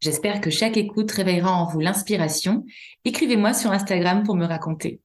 J'espère 0.00 0.40
que 0.40 0.48
chaque 0.48 0.78
écoute 0.78 1.10
réveillera 1.10 1.52
en 1.52 1.66
vous 1.66 1.80
l'inspiration. 1.80 2.64
Écrivez-moi 3.04 3.52
sur 3.52 3.70
Instagram 3.70 4.22
pour 4.22 4.34
me 4.34 4.46
raconter. 4.46 5.00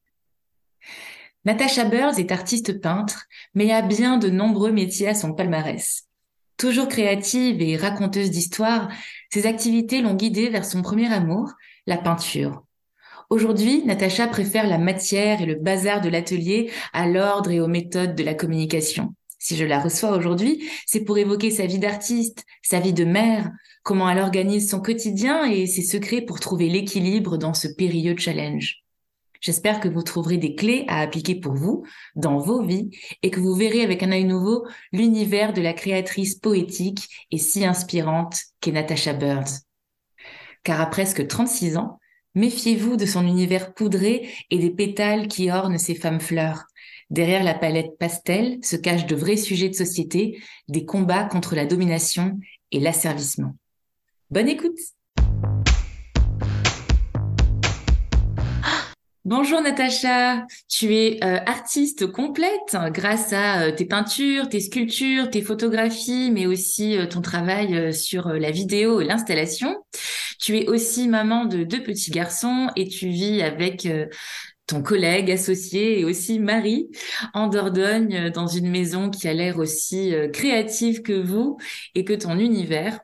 Natasha 1.44 1.84
Burns 1.84 2.18
est 2.18 2.32
artiste 2.32 2.80
peintre, 2.80 3.26
mais 3.54 3.72
a 3.72 3.82
bien 3.82 4.18
de 4.18 4.30
nombreux 4.30 4.72
métiers 4.72 5.10
à 5.10 5.14
son 5.14 5.34
palmarès. 5.34 6.06
Toujours 6.58 6.88
créative 6.88 7.62
et 7.62 7.76
raconteuse 7.76 8.32
d'histoires, 8.32 8.90
ses 9.30 9.46
activités 9.46 10.02
l'ont 10.02 10.16
guidée 10.16 10.50
vers 10.50 10.64
son 10.64 10.82
premier 10.82 11.12
amour, 11.14 11.52
la 11.88 11.98
peinture. 11.98 12.64
Aujourd'hui, 13.30 13.84
Natacha 13.84 14.28
préfère 14.28 14.66
la 14.66 14.78
matière 14.78 15.42
et 15.42 15.46
le 15.46 15.56
bazar 15.56 16.00
de 16.00 16.10
l'atelier 16.10 16.72
à 16.94 17.06
l'ordre 17.08 17.52
et 17.52 17.60
aux 17.60 17.68
méthodes 17.68 18.16
de 18.16 18.24
la 18.24 18.34
communication. 18.34 19.14
Si 19.40 19.58
je 19.58 19.66
la 19.66 19.80
reçois 19.80 20.12
aujourd'hui, 20.12 20.68
c'est 20.86 21.04
pour 21.04 21.18
évoquer 21.18 21.52
sa 21.52 21.66
vie 21.66 21.80
d'artiste, 21.80 22.46
sa 22.64 22.80
vie 22.80 22.94
de 22.94 23.04
mère, 23.04 23.52
comment 23.86 24.10
elle 24.10 24.18
organise 24.18 24.72
son 24.72 24.82
quotidien 24.82 25.46
et 25.46 25.68
ses 25.68 25.84
secrets 25.84 26.22
pour 26.22 26.40
trouver 26.40 26.70
l'équilibre 26.70 27.38
dans 27.38 27.54
ce 27.54 27.68
périlleux 27.68 28.18
challenge. 28.18 28.84
J'espère 29.42 29.80
que 29.80 29.88
vous 29.88 30.02
trouverez 30.02 30.38
des 30.38 30.56
clés 30.56 30.86
à 30.88 31.02
appliquer 31.02 31.36
pour 31.36 31.54
vous, 31.54 31.84
dans 32.16 32.40
vos 32.40 32.64
vies, 32.64 32.90
et 33.22 33.30
que 33.30 33.40
vous 33.40 33.54
verrez 33.54 33.84
avec 33.84 34.02
un 34.02 34.12
œil 34.12 34.24
nouveau 34.24 34.66
l'univers 34.92 35.54
de 35.54 35.62
la 35.62 35.74
créatrice 35.74 36.34
poétique 36.34 37.08
et 37.30 37.38
si 37.38 37.64
inspirante 37.64 38.40
qu'est 38.60 38.72
Natasha 38.72 39.14
Burns. 39.14 39.62
Car 40.64 40.82
à 40.82 40.88
presque 40.88 41.28
36 41.28 41.78
ans, 41.78 42.00
méfiez-vous 42.34 42.98
de 42.98 43.06
son 43.06 43.28
univers 43.28 43.76
poudré 43.76 44.28
et 44.50 44.58
des 44.58 44.72
pétales 44.72 45.28
qui 45.28 45.52
ornent 45.52 45.78
ses 45.78 45.94
femmes 45.94 46.22
fleurs. 46.22 46.64
Derrière 47.12 47.44
la 47.44 47.54
palette 47.54 48.00
pastel 48.00 48.58
se 48.64 48.78
cachent 48.78 49.06
de 49.06 49.16
vrais 49.16 49.38
sujets 49.38 49.70
de 49.70 49.76
société, 49.76 50.42
des 50.70 50.86
combats 50.86 51.26
contre 51.26 51.54
la 51.54 51.68
domination 51.68 52.40
et 52.72 52.80
l'asservissement. 52.80 53.56
Bonne 54.32 54.50
écoute. 54.50 54.80
Bonjour 59.24 59.62
Natacha, 59.62 60.46
tu 60.68 60.96
es 60.96 61.24
euh, 61.24 61.38
artiste 61.46 62.08
complète 62.12 62.76
grâce 62.88 63.34
à 63.34 63.62
euh, 63.62 63.72
tes 63.72 63.86
peintures, 63.86 64.50
tes 64.50 64.60
sculptures, 64.60 65.30
tes 65.30 65.44
photographies, 65.44 66.32
mais 66.32 66.48
aussi 66.48 66.98
euh, 66.98 67.06
ton 67.06 67.22
travail 67.22 67.94
sur 67.94 68.30
la 68.30 68.50
vidéo 68.50 69.00
et 69.00 69.06
l'installation. 69.06 69.76
Tu 70.40 70.58
es 70.58 70.68
aussi 70.68 71.08
maman 71.08 71.46
de 71.46 71.64
deux 71.64 71.84
petits 71.84 72.12
garçons 72.12 72.70
et 72.76 72.88
tu 72.88 73.10
vis 73.10 73.44
avec 73.44 73.88
ton 74.68 74.82
collègue 74.82 75.32
associé 75.32 76.00
et 76.00 76.06
aussi 76.06 76.40
Marie 76.40 76.90
en 77.34 77.48
Dordogne 77.48 78.16
euh, 78.16 78.30
dans 78.30 78.48
une 78.48 78.70
maison 78.70 79.10
qui 79.10 79.28
a 79.28 79.34
l'air 79.34 79.60
aussi 79.60 80.14
euh, 80.14 80.28
créative 80.28 81.02
que 81.02 81.14
vous 81.14 81.58
et 81.94 82.04
que 82.04 82.14
ton 82.14 82.38
univers. 82.40 83.00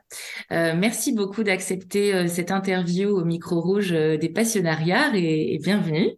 Euh, 0.50 0.74
merci 0.76 1.12
beaucoup 1.12 1.42
d'accepter 1.42 2.28
cette 2.28 2.50
interview 2.50 3.10
au 3.10 3.24
micro 3.24 3.60
rouge 3.60 3.90
des 3.90 4.28
passionnariats 4.28 5.12
et, 5.14 5.54
et, 5.54 5.58
bienvenue. 5.58 6.10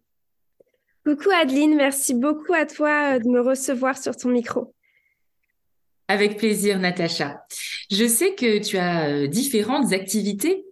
Coucou 1.04 1.30
Adeline, 1.30 1.76
merci 1.76 2.14
beaucoup 2.14 2.54
à 2.54 2.64
toi 2.64 3.18
de 3.18 3.28
me 3.28 3.40
recevoir 3.40 3.98
sur 3.98 4.16
ton 4.16 4.30
micro. 4.30 4.74
Avec 6.08 6.36
plaisir, 6.36 6.78
Natacha. 6.78 7.44
Je 7.90 8.06
sais 8.06 8.34
que 8.34 8.58
tu 8.58 8.78
as 8.78 9.26
différentes 9.26 9.92
activités. 9.92 10.64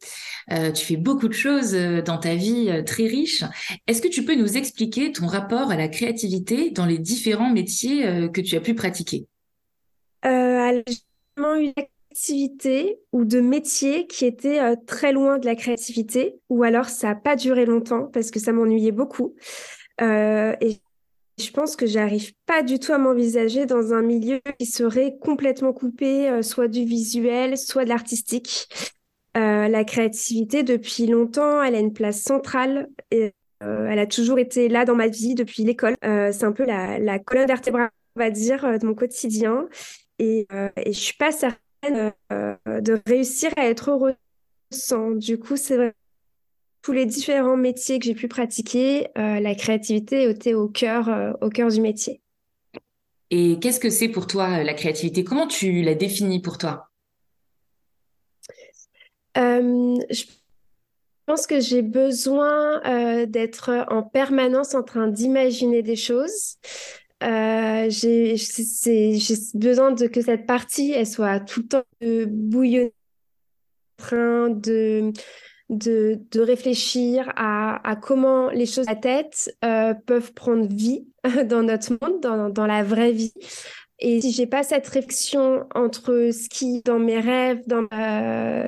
Euh, 0.50 0.72
tu 0.72 0.84
fais 0.84 0.96
beaucoup 0.96 1.28
de 1.28 1.34
choses 1.34 1.74
euh, 1.74 2.02
dans 2.02 2.18
ta 2.18 2.34
vie 2.34 2.68
euh, 2.68 2.82
très 2.82 3.06
riche. 3.06 3.44
Est-ce 3.86 4.02
que 4.02 4.08
tu 4.08 4.24
peux 4.24 4.34
nous 4.34 4.56
expliquer 4.56 5.12
ton 5.12 5.26
rapport 5.26 5.70
à 5.70 5.76
la 5.76 5.88
créativité 5.88 6.70
dans 6.70 6.86
les 6.86 6.98
différents 6.98 7.50
métiers 7.50 8.30
que 8.32 8.40
tu 8.40 8.56
as 8.56 8.60
pu 8.60 8.74
pratiquer? 8.74 9.26
Euh, 10.24 10.82
J'ai 10.86 10.96
vraiment 11.36 11.56
eu 11.60 11.64
une 11.66 11.84
activité 12.10 12.98
ou 13.12 13.24
de 13.24 13.40
métier 13.40 14.06
qui 14.06 14.24
était 14.26 14.60
très 14.86 15.12
loin 15.12 15.38
de 15.38 15.46
la 15.46 15.54
créativité, 15.54 16.36
ou 16.48 16.62
alors 16.62 16.86
ça 16.86 17.08
n'a 17.08 17.14
pas 17.14 17.36
duré 17.36 17.64
longtemps 17.64 18.08
parce 18.12 18.30
que 18.30 18.38
ça 18.38 18.52
m'ennuyait 18.52 18.92
beaucoup. 18.92 19.34
et 20.00 20.78
je 21.38 21.50
pense 21.50 21.76
que 21.76 21.86
j'arrive 21.86 22.32
pas 22.46 22.62
du 22.62 22.78
tout 22.78 22.92
à 22.92 22.98
m'envisager 22.98 23.64
dans 23.64 23.94
un 23.94 24.02
milieu 24.02 24.40
qui 24.58 24.66
serait 24.66 25.16
complètement 25.20 25.72
coupé, 25.72 26.42
soit 26.42 26.68
du 26.68 26.84
visuel, 26.84 27.56
soit 27.56 27.84
de 27.84 27.88
l'artistique. 27.88 28.68
Euh, 29.36 29.68
la 29.68 29.84
créativité, 29.84 30.62
depuis 30.62 31.06
longtemps, 31.06 31.62
elle 31.62 31.74
a 31.74 31.78
une 31.78 31.92
place 31.92 32.20
centrale 32.20 32.88
et 33.10 33.32
euh, 33.62 33.86
elle 33.88 33.98
a 33.98 34.06
toujours 34.06 34.38
été 34.38 34.68
là 34.68 34.84
dans 34.84 34.94
ma 34.94 35.08
vie 35.08 35.34
depuis 35.34 35.64
l'école. 35.64 35.94
Euh, 36.04 36.30
c'est 36.32 36.44
un 36.44 36.52
peu 36.52 36.64
la, 36.64 37.18
colonne 37.18 37.46
vertébrale, 37.46 37.90
on 38.16 38.20
va 38.20 38.30
dire, 38.30 38.78
de 38.78 38.86
mon 38.86 38.94
quotidien. 38.94 39.68
Et, 40.18 40.46
et 40.76 40.92
je 40.92 40.98
suis 40.98 41.16
pas 41.16 41.32
certaine 41.32 42.12
de 42.30 43.00
réussir 43.06 43.50
à 43.56 43.66
être 43.66 43.90
heureuse 43.90 44.14
sans. 44.70 45.12
Du 45.12 45.38
coup, 45.38 45.56
c'est 45.56 45.76
vrai 45.76 45.94
tous 46.82 46.92
les 46.92 47.06
différents 47.06 47.56
métiers 47.56 48.00
que 48.00 48.04
j'ai 48.06 48.14
pu 48.14 48.26
pratiquer, 48.26 49.06
la 49.14 49.54
créativité 49.54 50.28
était 50.28 50.54
au 50.54 50.68
cœur, 50.68 51.36
au 51.40 51.48
cœur 51.48 51.68
du 51.68 51.80
métier. 51.80 52.20
Et 53.30 53.58
qu'est-ce 53.60 53.78
que 53.78 53.88
c'est 53.88 54.08
pour 54.08 54.26
toi 54.26 54.64
la 54.64 54.74
créativité? 54.74 55.22
Comment 55.22 55.46
tu 55.46 55.82
la 55.82 55.94
définis 55.94 56.42
pour 56.42 56.58
toi? 56.58 56.91
Je 59.34 60.24
pense 61.26 61.46
que 61.46 61.60
j'ai 61.60 61.82
besoin 61.82 62.82
euh, 62.84 63.26
d'être 63.26 63.86
en 63.88 64.02
permanence 64.02 64.74
en 64.74 64.82
train 64.82 65.08
d'imaginer 65.08 65.82
des 65.82 65.96
choses. 65.96 66.56
Euh, 67.22 67.86
j'ai 67.88 68.34
besoin 69.54 69.94
que 69.94 70.20
cette 70.20 70.46
partie 70.46 70.90
elle 70.90 71.06
soit 71.06 71.38
tout 71.38 71.60
le 71.60 71.68
temps 71.68 71.84
de 72.00 72.24
bouillonner, 72.24 72.92
en 74.00 74.02
train 74.02 74.50
de, 74.50 75.12
de, 75.70 76.40
réfléchir 76.40 77.32
à, 77.36 77.96
comment 78.02 78.50
les 78.50 78.66
choses 78.66 78.88
à 78.88 78.94
la 78.94 78.96
tête 78.96 79.56
euh, 79.64 79.94
peuvent 79.94 80.32
prendre 80.32 80.66
vie 80.66 81.06
dans 81.46 81.62
notre 81.62 81.92
monde, 82.02 82.20
dans 82.52 82.66
la 82.66 82.82
vraie 82.82 83.12
vie. 83.12 83.32
Et 84.04 84.20
si 84.20 84.32
j'ai 84.32 84.46
pas 84.46 84.64
cette 84.64 84.86
réflexion 84.88 85.64
entre 85.76 86.30
ce 86.32 86.48
qui, 86.48 86.82
dans 86.82 86.98
mes 86.98 87.20
rêves, 87.20 87.62
dans, 87.68 87.86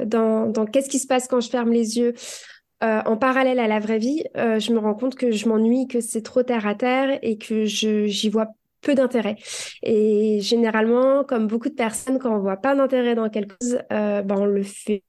dans, 0.07 0.47
dans 0.47 0.65
qu'est-ce 0.65 0.89
qui 0.89 1.01
se 1.01 1.09
passe 1.09 1.27
quand 1.27 1.41
je 1.41 1.51
ferme 1.51 1.73
les 1.73 1.99
yeux, 1.99 2.15
euh, 2.85 3.01
en 3.07 3.17
parallèle 3.17 3.59
à 3.61 3.67
la 3.67 3.81
vraie 3.81 3.99
vie, 3.99 4.25
euh, 4.37 4.59
je 4.59 4.73
me 4.73 4.79
rends 4.79 4.95
compte 4.95 5.15
que 5.15 5.33
je 5.33 5.49
m'ennuie, 5.49 5.87
que 5.89 6.01
c'est 6.01 6.23
trop 6.23 6.43
terre 6.43 6.67
à 6.67 6.75
terre 6.75 7.19
et 7.23 7.39
que 7.39 7.65
je 7.65 8.07
j'y 8.07 8.29
vois 8.29 8.49
peu 8.83 8.95
d'intérêt. 8.95 9.37
Et 9.83 10.41
généralement, 10.41 11.25
comme 11.25 11.47
beaucoup 11.47 11.69
de 11.69 11.75
personnes, 11.75 12.19
quand 12.19 12.35
on 12.35 12.41
voit 12.41 12.59
pas 12.59 12.75
d'intérêt 12.75 13.15
dans 13.15 13.31
quelque 13.31 13.55
chose, 13.63 13.79
euh, 13.93 14.23
ben 14.23 14.37
on 14.39 14.45
le 14.45 14.63
fait 14.63 15.03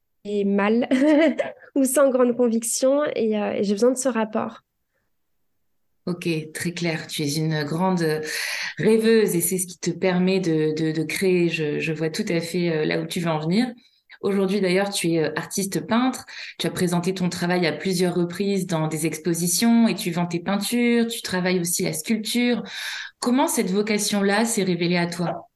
mal 0.45 0.87
ou 1.75 1.83
sans 1.83 2.09
grande 2.09 2.35
conviction. 2.37 3.03
Et, 3.15 3.33
et 3.33 3.63
j'ai 3.63 3.73
besoin 3.73 3.91
de 3.91 3.97
ce 3.97 4.09
rapport. 4.09 4.61
Ok, 6.05 6.29
très 6.53 6.71
clair. 6.71 7.07
Tu 7.07 7.23
es 7.23 7.35
une 7.35 7.63
grande 7.63 8.05
rêveuse 8.77 9.35
et 9.35 9.41
c'est 9.41 9.57
ce 9.57 9.65
qui 9.65 9.79
te 9.79 9.89
permet 9.89 10.39
de, 10.39 10.91
de, 10.91 11.03
créer. 11.03 11.49
Je, 11.49 11.91
vois 11.93 12.09
tout 12.09 12.25
à 12.29 12.41
fait 12.41 12.69
euh, 12.69 12.85
là 12.85 12.99
où 12.99 13.07
tu 13.07 13.19
veux 13.19 13.29
en 13.29 13.39
venir. 13.39 13.67
Aujourd'hui 14.21 14.61
d'ailleurs, 14.61 14.89
tu 14.89 15.13
es 15.13 15.23
euh, 15.23 15.31
artiste 15.35 15.85
peintre. 15.85 16.25
Tu 16.59 16.67
as 16.67 16.71
présenté 16.71 17.13
ton 17.13 17.29
travail 17.29 17.65
à 17.67 17.71
plusieurs 17.71 18.15
reprises 18.15 18.67
dans 18.67 18.87
des 18.87 19.05
expositions 19.05 19.87
et 19.87 19.95
tu 19.95 20.11
vends 20.11 20.25
tes 20.25 20.39
peintures. 20.39 21.07
Tu 21.07 21.21
travailles 21.21 21.59
aussi 21.59 21.83
la 21.83 21.93
sculpture. 21.93 22.63
Comment 23.19 23.47
cette 23.47 23.71
vocation-là 23.71 24.45
s'est 24.45 24.63
révélée 24.63 24.97
à 24.97 25.07
toi? 25.07 25.49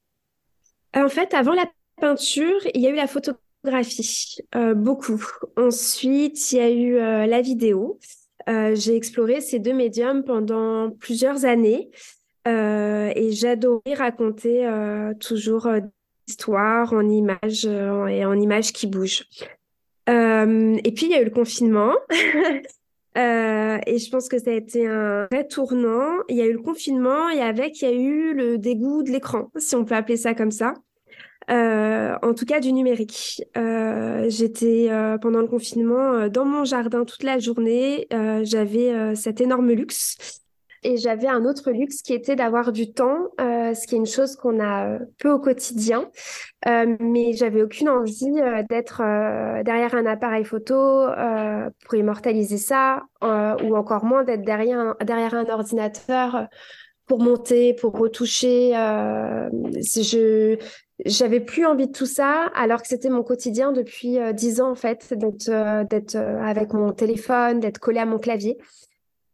En 0.95 1.09
fait, 1.09 1.33
avant 1.33 1.53
la 1.53 1.65
peinture, 1.99 2.59
il 2.73 2.81
y 2.81 2.87
a 2.87 2.89
eu 2.89 2.95
la 2.95 3.07
photographie, 3.07 4.37
euh, 4.55 4.73
beaucoup. 4.73 5.23
Ensuite, 5.57 6.51
il 6.51 6.57
y 6.57 6.61
a 6.61 6.69
eu 6.69 6.95
euh, 6.95 7.25
la 7.25 7.41
vidéo. 7.41 7.99
Euh, 8.49 8.73
j'ai 8.75 8.95
exploré 8.95 9.41
ces 9.41 9.59
deux 9.59 9.73
médiums 9.73 10.23
pendant 10.23 10.89
plusieurs 10.89 11.45
années 11.45 11.91
euh, 12.47 13.11
et 13.15 13.31
j'adorais 13.31 13.93
raconter 13.95 14.65
euh, 14.65 15.13
toujours 15.13 15.67
des 15.67 15.81
histoires 16.27 16.93
en 16.93 17.07
images 17.07 17.65
et 17.65 18.25
en 18.25 18.33
images 18.33 18.73
qui 18.73 18.87
bougent. 18.87 19.25
et 20.07 20.91
puis 20.95 21.05
il 21.05 21.11
y 21.11 21.15
a 21.15 21.21
eu 21.21 21.25
le 21.25 21.31
confinement. 21.31 21.93
et 23.15 23.97
je 23.97 24.09
pense 24.09 24.29
que 24.29 24.39
ça 24.39 24.51
a 24.51 24.53
été 24.53 24.87
un 24.87 25.27
vrai 25.31 25.47
tournant. 25.47 26.09
Il 26.27 26.37
y 26.37 26.41
a 26.41 26.45
eu 26.45 26.53
le 26.53 26.61
confinement 26.61 27.29
et 27.29 27.41
avec, 27.41 27.81
il 27.81 27.85
y 27.85 27.91
a 27.91 27.93
eu 27.93 28.33
le 28.33 28.57
dégoût 28.57 29.03
de 29.03 29.11
l'écran, 29.11 29.51
si 29.57 29.75
on 29.75 29.85
peut 29.85 29.95
appeler 29.95 30.17
ça 30.17 30.33
comme 30.33 30.51
ça. 30.51 30.73
En 31.49 32.33
tout 32.33 32.45
cas 32.45 32.59
du 32.59 32.71
numérique. 32.71 33.41
J'étais 33.55 34.89
pendant 35.21 35.41
le 35.41 35.47
confinement 35.47 36.27
dans 36.29 36.45
mon 36.45 36.63
jardin 36.65 37.05
toute 37.05 37.23
la 37.23 37.39
journée. 37.39 38.07
J'avais 38.43 39.15
cet 39.15 39.41
énorme 39.41 39.71
luxe 39.71 40.39
et 40.83 40.97
j'avais 40.97 41.27
un 41.27 41.45
autre 41.45 41.71
luxe 41.71 42.01
qui 42.01 42.13
était 42.13 42.35
d'avoir 42.35 42.71
du 42.71 42.93
temps, 42.93 43.29
euh, 43.41 43.73
ce 43.73 43.85
qui 43.85 43.95
est 43.95 43.97
une 43.97 44.05
chose 44.05 44.35
qu'on 44.35 44.59
a 44.59 44.87
euh, 44.87 44.99
peu 45.17 45.29
au 45.29 45.39
quotidien. 45.39 46.09
Euh, 46.67 46.95
mais 46.99 47.33
j'avais 47.33 47.61
aucune 47.61 47.89
envie 47.89 48.39
euh, 48.39 48.63
d'être 48.69 49.01
euh, 49.01 49.61
derrière 49.63 49.93
un 49.95 50.05
appareil 50.05 50.45
photo 50.45 51.07
pour 51.85 51.95
immortaliser 51.95 52.57
ça, 52.57 53.03
ou 53.21 53.75
encore 53.75 54.05
moins 54.05 54.23
d'être 54.23 54.43
derrière 54.43 55.33
un 55.33 55.49
ordinateur 55.49 56.47
pour 57.05 57.19
monter, 57.19 57.73
pour 57.73 57.97
retoucher. 57.97 58.71
je 58.71 60.57
j'avais 61.05 61.39
plus 61.39 61.65
envie 61.65 61.87
de 61.87 61.91
tout 61.91 62.05
ça, 62.05 62.49
alors 62.55 62.81
que 62.81 62.87
c'était 62.87 63.09
mon 63.09 63.23
quotidien 63.23 63.71
depuis 63.71 64.17
dix 64.33 64.61
ans 64.61 64.71
en 64.71 64.75
fait, 64.75 65.13
d'être 65.13 65.49
d'être 65.89 66.15
avec 66.15 66.73
mon 66.73 66.91
téléphone, 66.91 67.59
d'être 67.59 67.79
collé 67.79 67.99
à 67.99 68.05
mon 68.05 68.19
clavier. 68.19 68.57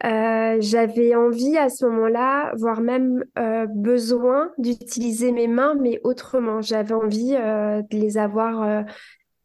Euh, 0.03 0.57
j'avais 0.59 1.15
envie 1.15 1.57
à 1.57 1.69
ce 1.69 1.85
moment-là, 1.85 2.51
voire 2.57 2.81
même 2.81 3.23
euh, 3.39 3.65
besoin 3.67 4.51
d'utiliser 4.57 5.31
mes 5.31 5.47
mains, 5.47 5.75
mais 5.79 6.00
autrement. 6.03 6.62
J'avais 6.62 6.94
envie 6.94 7.35
euh, 7.35 7.81
de 7.81 7.97
les 7.97 8.17
avoir 8.17 8.83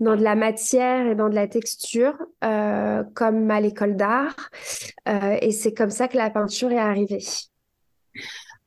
dans 0.00 0.16
de 0.16 0.22
la 0.22 0.34
matière 0.34 1.06
et 1.06 1.14
dans 1.14 1.28
de 1.28 1.34
la 1.34 1.46
texture, 1.46 2.18
comme 2.40 3.50
à 3.50 3.60
l'école 3.60 3.96
d'art. 3.96 4.34
et 5.06 5.52
c'est 5.52 5.74
comme 5.74 5.90
ça 5.90 6.08
que 6.08 6.16
la 6.16 6.30
peinture 6.30 6.72
est 6.72 6.78
arrivée. 6.78 7.20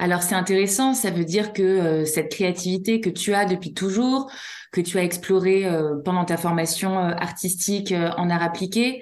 Alors 0.04 0.22
c'est 0.22 0.36
intéressant, 0.36 0.94
ça 0.94 1.12
veut 1.12 1.24
dire 1.24 1.54
que 1.54 2.04
cette 2.04 2.30
créativité 2.30 3.00
que 3.00 3.10
tu 3.10 3.34
as 3.34 3.46
depuis 3.46 3.74
toujours, 3.74 4.30
que 4.74 4.82
tu 4.82 4.98
as 4.98 5.04
explorée 5.04 5.66
pendant 6.04 6.26
ta 6.26 6.36
formation 6.36 6.98
artistique 7.00 7.94
en 8.18 8.30
art 8.30 8.44
appliqué, 8.44 9.02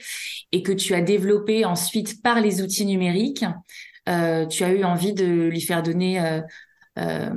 et 0.52 0.62
que 0.62 0.72
tu 0.72 0.94
as 0.94 1.02
développé 1.02 1.66
ensuite 1.66 2.22
par 2.22 2.40
les 2.40 2.62
outils 2.62 2.86
numériques, 2.86 3.46
euh, 4.10 4.46
tu 4.46 4.64
as 4.64 4.72
eu 4.72 4.84
envie 4.84 5.14
de 5.14 5.26
lui 5.26 5.62
faire 5.62 5.84
donner, 5.84 6.20
euh, 6.20 6.42
euh, 6.98 7.30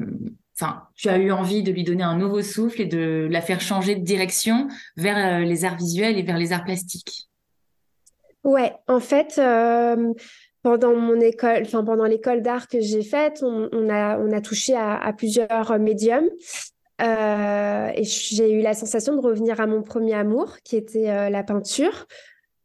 enfin, 0.58 0.82
tu 0.96 1.08
as 1.08 1.18
eu 1.18 1.30
envie 1.30 1.62
de 1.62 1.70
lui 1.70 1.84
donner 1.84 2.02
un 2.02 2.16
nouveau 2.16 2.42
souffle 2.42 2.82
et 2.82 2.86
de 2.86 3.28
la 3.30 3.40
faire 3.40 3.60
changer 3.60 3.94
de 3.94 4.04
direction 4.04 4.68
vers 4.96 5.40
les 5.40 5.64
arts 5.64 5.76
visuels 5.76 6.18
et 6.18 6.22
vers 6.22 6.38
les 6.38 6.52
arts 6.52 6.64
plastiques. 6.64 7.28
Ouais, 8.42 8.74
en 8.88 9.00
fait, 9.00 9.40
pendant 10.64 10.96
mon 10.96 11.20
école, 11.20 11.62
enfin 11.62 11.84
pendant 11.84 12.06
l'école 12.06 12.42
d'art 12.42 12.66
que 12.66 12.80
j'ai 12.80 13.02
faite, 13.02 13.44
on, 13.44 13.88
a 13.88 14.18
on 14.18 14.32
a 14.32 14.40
touché 14.40 14.74
à, 14.74 15.12
plusieurs 15.16 15.78
médiums. 15.78 16.28
et 17.00 18.02
j'ai 18.02 18.50
eu 18.50 18.62
la 18.62 18.74
sensation 18.74 19.14
de 19.14 19.20
revenir 19.20 19.60
à 19.60 19.68
mon 19.68 19.82
premier 19.82 20.14
amour, 20.14 20.56
qui 20.64 20.76
était 20.76 21.30
la 21.30 21.42
peinture. 21.44 22.06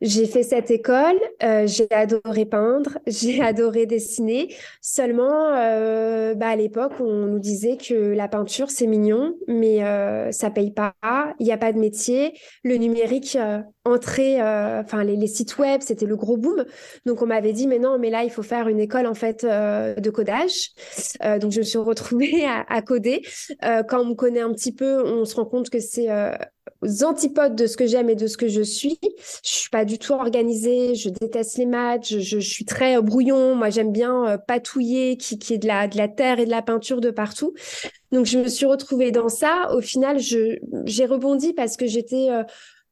J'ai 0.02 0.28
fait 0.28 0.44
cette 0.44 0.72
école, 0.72 1.20
euh, 1.44 1.68
j'ai 1.68 1.88
adoré 1.92 2.46
peindre, 2.46 3.00
j'ai 3.08 3.42
adoré 3.42 3.86
dessiner. 3.86 4.56
Seulement, 4.82 5.50
euh, 5.52 6.36
bah, 6.36 6.48
à 6.50 6.56
l'époque, 6.56 6.94
on 7.02 7.26
nous 7.26 7.40
disait 7.40 7.76
que 7.76 7.94
la 7.94 8.30
peinture, 8.30 8.72
c'est 8.72 8.88
mignon, 8.88 9.36
mais 9.48 9.84
euh, 9.84 10.32
ça 10.32 10.52
paye 10.52 10.72
pas, 10.72 10.94
il 11.40 11.46
n'y 11.46 11.52
a 11.52 11.58
pas 11.58 11.74
de 11.74 11.80
métier. 11.80 12.34
Le 12.64 12.76
numérique 12.76 13.38
euh, 13.90 13.96
entrait, 13.96 14.42
euh, 14.42 15.04
les, 15.04 15.28
sites 15.28 15.58
web, 15.58 15.82
c'était 15.82 16.06
le 16.06 16.16
gros 16.16 16.38
boom. 16.38 16.66
Donc 17.06 17.22
on 17.22 17.26
m'avait 17.26 17.54
dit, 17.54 17.68
mais 17.68 17.80
non, 17.80 17.98
mais 18.00 18.10
là, 18.10 18.24
il 18.24 18.32
faut 18.32 18.44
faire 18.44 18.68
une 18.68 18.80
école 18.80 19.08
en 19.08 19.14
fait 19.14 19.46
de 19.46 20.10
codage. 20.10 20.72
donc 21.40 21.52
je 21.52 21.60
me 21.60 21.64
suis 21.64 21.78
retrouvée 21.78 22.46
à, 22.70 22.82
coder. 22.82 23.22
quand 23.62 24.02
on 24.02 24.06
me 24.06 24.16
connaît 24.16 24.42
un 24.42 24.54
petit 24.54 24.74
peu, 24.74 25.04
on 25.06 25.26
se 25.26 25.36
rend 25.36 25.46
compte 25.46 25.70
que 25.70 25.80
c'est 25.80 26.08
aux 26.82 27.04
antipodes 27.04 27.56
de 27.56 27.68
ce 27.68 27.78
que 27.78 27.86
j'aime 27.88 28.10
et 28.10 28.16
de 28.16 28.28
ce 28.28 28.38
que 28.38 28.48
je 28.48 28.62
suis. 28.62 29.00
Je 29.44 29.50
suis 29.50 29.70
pas 29.70 29.86
du 29.86 30.00
tout 30.00 30.14
organisée, 30.14 30.96
je 30.96 31.10
déteste 31.10 31.58
les 31.58 31.66
maths, 31.66 32.08
je, 32.08 32.40
suis 32.40 32.66
très 32.66 32.98
euh, 32.98 33.02
brouillon. 33.02 33.56
Moi, 33.56 33.70
j'aime 33.70 33.92
bien 33.92 34.26
euh, 34.28 34.38
patouiller, 34.38 35.18
qui, 35.18 35.38
qui 35.38 35.54
est 35.54 35.58
de 35.58 35.68
la, 35.68 35.88
de 35.88 35.98
la 35.98 36.08
terre 36.08 36.40
et 36.40 36.46
de 36.46 36.52
la 36.52 36.62
peinture 36.62 37.02
de 37.02 37.12
partout. 37.12 37.54
Donc, 38.12 38.26
je 38.26 38.40
me 38.40 38.48
suis 38.48 38.66
retrouvée 38.66 39.12
dans 39.12 39.30
ça. 39.30 39.70
Au 39.74 39.82
final, 39.82 40.20
j'ai 40.20 41.06
rebondi 41.06 41.54
parce 41.54 41.78
que 41.78 41.86
j'étais 41.86 42.30
euh, 42.30 42.44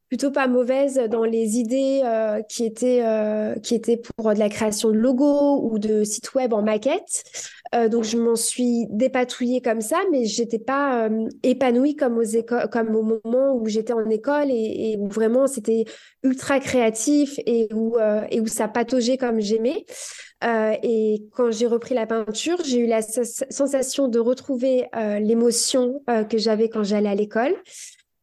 plutôt 0.07 0.31
pas 0.31 0.48
mauvaise 0.48 0.95
dans 1.09 1.25
les 1.25 1.57
idées 1.57 2.01
euh, 2.04 2.42
qui 2.42 2.65
étaient 2.65 3.01
euh, 3.04 3.56
qui 3.56 3.75
étaient 3.75 3.98
pour 3.98 4.33
de 4.33 4.39
la 4.39 4.50
création 4.50 4.89
de 4.89 4.95
logos 4.95 5.69
ou 5.69 5.80
de 5.80 6.04
sites 6.04 6.33
web 6.33 6.54
en 6.54 6.62
maquette. 6.62 7.24
Euh, 7.75 7.89
donc 7.89 8.06
je 8.06 8.18
m'en 8.18 8.38
suis 8.38 8.88
dépatouillée 8.89 9.62
comme 9.62 9.81
ça, 9.81 9.98
mais 10.12 10.25
j'étais 10.25 10.59
pas 10.59 11.09
épanouie 11.44 11.95
comme 11.95 12.18
aux 12.18 12.24
écoles, 12.24 12.69
comme 12.71 12.95
au 12.95 13.04
moment 13.04 13.54
où 13.56 13.68
j'étais 13.68 13.92
en 13.92 14.09
école 14.09 14.50
et, 14.50 14.95
où 14.98 15.09
vraiment 15.09 15.48
c'était 15.48 15.83
ultra 16.24 16.59
créatif 16.59 17.38
et 17.45 17.68
où 17.74 17.98
et 18.30 18.39
où 18.39 18.48
ça 18.48 18.69
pataugeait 18.69 19.18
comme 19.18 19.42
j'aimais. 19.42 19.86
et 20.42 21.24
quand 21.33 21.51
j'ai 21.51 21.68
repris 21.68 21.95
la 21.95 22.06
peinture, 22.06 22.57
j'ai 22.63 22.80
eu 22.80 22.88
la 22.88 23.01
sensation 23.01 24.07
de 24.07 24.19
retrouver 24.19 24.86
l'émotion 25.19 26.01
que 26.30 26.38
j'avais 26.38 26.69
quand 26.69 26.83
j'allais 26.83 27.09
à 27.09 27.15
l'école. 27.15 27.56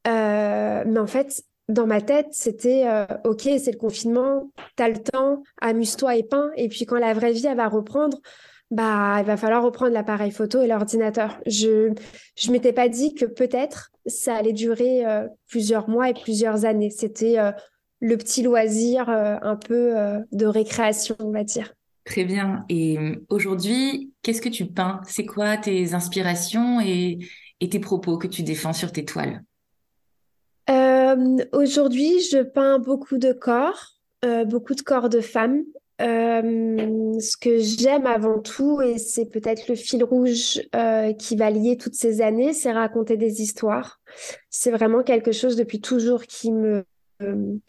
mais 0.07 0.99
en 0.99 1.07
fait, 1.07 1.45
dans 1.69 1.87
ma 1.87 2.01
tête, 2.01 2.29
c'était 2.33 2.85
euh, 2.87 3.07
OK, 3.25 3.43
c'est 3.43 3.73
le 3.73 3.79
confinement, 3.79 4.51
t'as 4.77 4.89
le 4.89 4.99
temps, 4.99 5.43
amuse-toi 5.61 6.17
et 6.17 6.23
peins. 6.23 6.51
Et 6.57 6.69
puis 6.69 6.85
quand 6.85 6.99
la 6.99 7.15
vraie 7.15 7.33
vie, 7.33 7.47
elle 7.47 7.57
va 7.57 7.69
reprendre, 7.69 8.21
bah, 8.71 9.17
il 9.21 9.25
va 9.25 9.37
falloir 9.37 9.63
reprendre 9.63 9.93
l'appareil 9.93 10.31
photo 10.31 10.61
et 10.61 10.67
l'ordinateur. 10.67 11.39
Je 11.47 11.93
je 12.37 12.53
m'étais 12.53 12.73
pas 12.73 12.89
dit 12.89 13.15
que 13.15 13.25
peut-être 13.25 13.93
ça 14.07 14.35
allait 14.35 14.53
durer 14.53 15.07
euh, 15.07 15.27
plusieurs 15.49 15.89
mois 15.89 16.11
et 16.11 16.15
plusieurs 16.15 16.65
années. 16.67 16.91
C'était 16.91 17.39
euh, 17.39 17.53
le 18.01 18.17
petit 18.19 18.43
loisir 18.43 19.09
un 19.09 19.57
peu 19.57 19.95
de 20.31 20.45
récréation, 20.45 21.17
on 21.21 21.31
va 21.31 21.43
dire. 21.43 21.73
Très 22.05 22.25
bien. 22.25 22.67
Et 22.69 22.99
aujourd'hui, 23.31 24.13
qu'est-ce 24.21 24.43
que 24.43 24.51
tu 24.51 24.67
peins? 24.67 25.01
C'est 25.07 25.25
quoi 25.25 25.57
tes 25.57 25.95
inspirations 25.95 26.81
et, 26.81 27.21
et 27.61 27.69
tes 27.71 27.79
propos 27.79 28.19
que 28.19 28.27
tu 28.27 28.43
défends 28.43 28.75
sur 28.75 28.93
tes 28.93 29.07
toiles? 29.07 29.43
Euh, 31.15 31.45
aujourd'hui, 31.53 32.21
je 32.21 32.43
peins 32.43 32.79
beaucoup 32.79 33.19
de 33.19 33.33
corps, 33.33 33.93
euh, 34.25 34.45
beaucoup 34.45 34.75
de 34.75 34.83
corps 34.83 35.09
de 35.09 35.21
femmes. 35.21 35.63
Euh, 36.01 37.21
ce 37.21 37.37
que 37.37 37.59
j'aime 37.59 38.07
avant 38.07 38.41
tout, 38.41 38.81
et 38.83 38.99
c'est 38.99 39.27
peut-être 39.27 39.69
le 39.69 39.77
fil 39.77 40.03
rouge 40.03 40.61
qui 41.19 41.37
va 41.37 41.51
lier 41.51 41.77
toutes 41.77 41.95
ces 41.95 42.21
années, 42.21 42.53
c'est 42.53 42.73
raconter 42.73 43.17
des 43.17 43.43
histoires. 43.43 44.01
C'est 44.51 44.73
vraiment 44.73 45.05
quelque 45.05 45.31
chose 45.31 45.55
depuis 45.57 45.81
toujours 45.81 46.25
qui 46.25 46.51
me 46.51 46.85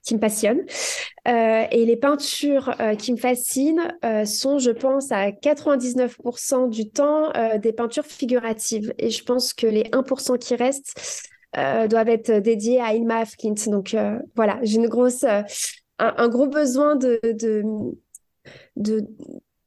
qui 0.03 0.15
me 0.15 0.19
passionne. 0.19 0.65
et 1.27 1.86
les 1.86 1.96
peintures 1.96 2.75
qui 2.98 3.13
me 3.13 3.17
fascinent 3.17 3.93
sont, 4.25 4.58
je 4.58 4.72
pense, 4.72 5.12
à 5.12 5.29
99% 5.29 6.67
du 6.67 6.89
temps 6.89 7.31
des 7.60 7.72
peintures 7.72 8.05
figuratives. 8.05 8.91
Et 8.98 9.12
je 9.12 9.24
pense 9.24 9.53
que 9.53 9.67
les 9.67 9.84
1% 9.84 10.39
qui 10.39 10.55
restent, 10.55 11.00
euh, 11.57 11.88
doivent 11.88 12.09
être 12.09 12.31
dédiés 12.39 12.81
à 12.81 12.93
Ilma 12.93 13.19
Afkint. 13.19 13.55
Donc 13.67 13.93
euh, 13.93 14.19
voilà, 14.35 14.59
j'ai 14.63 14.75
une 14.75 14.88
grosse, 14.88 15.24
euh, 15.24 15.41
un, 16.00 16.27
gros 16.27 16.47
besoin 16.47 16.95
de, 16.95 17.19
de, 18.75 19.07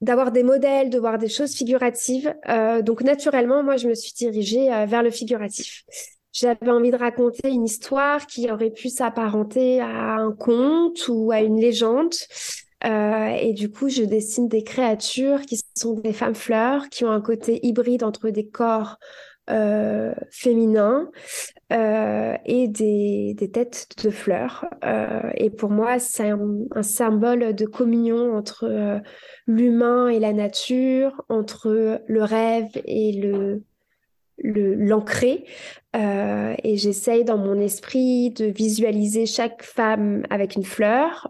d'avoir 0.01 0.31
des 0.31 0.43
modèles, 0.43 0.91
de 0.91 0.99
voir 0.99 1.19
des 1.19 1.29
choses 1.29 1.55
figuratives. 1.55 2.35
donc 2.83 3.03
naturellement, 3.03 3.63
moi, 3.63 3.77
je 3.77 3.89
me 3.89 3.95
suis 3.95 4.13
dirigée 4.13 4.69
vers 4.87 5.03
le 5.03 5.11
figuratif. 5.11 5.85
J'avais 6.33 6.71
envie 6.71 6.91
de 6.91 6.97
raconter 6.97 7.49
une 7.49 7.65
histoire 7.65 8.27
qui 8.27 8.51
aurait 8.51 8.71
pu 8.71 8.91
s'apparenter 8.91 9.81
à 9.81 10.17
un 10.17 10.33
conte 10.33 11.09
ou 11.09 11.33
à 11.33 11.41
une 11.41 11.59
légende. 11.59 12.15
et 12.85 13.53
du 13.55 13.71
coup, 13.71 13.89
je 13.89 14.03
dessine 14.03 14.47
des 14.47 14.63
créatures 14.63 15.41
qui 15.41 15.59
sont 15.75 15.95
des 15.95 16.13
femmes 16.13 16.35
fleurs, 16.35 16.91
qui 16.91 17.07
ont 17.07 17.11
un 17.11 17.23
côté 17.23 17.67
hybride 17.67 18.05
entre 18.05 18.29
des 18.29 18.47
corps 18.47 18.99
euh, 19.51 20.15
féminin 20.31 21.11
euh, 21.73 22.37
et 22.45 22.69
des, 22.69 23.35
des, 23.35 23.51
têtes 23.51 23.89
de 24.05 24.11
fleurs. 24.11 24.67
Euh, 24.85 25.31
et 25.37 25.51
pour 25.51 25.71
moi, 25.71 25.99
c'est 25.99 26.31
un, 26.31 26.83
symbole 26.83 27.55
de 27.55 27.65
communion 27.65 28.37
entre 28.37 29.01
l'humain 29.47 30.09
et 30.09 30.19
la 30.19 30.33
nature, 30.33 31.25
entre 31.29 32.03
le 32.07 32.23
rêve 32.23 32.71
et 32.85 33.13
le 33.13 33.63
et 35.95 36.77
j'essaye 36.77 37.25
dans 37.25 37.39
mon 37.39 37.59
esprit 37.59 38.31
de 38.31 38.45
visualiser 38.45 39.27
chaque 39.27 39.63
femme 39.63 40.23
avec 40.31 40.55
une 40.55 40.65
fleur 40.65 41.29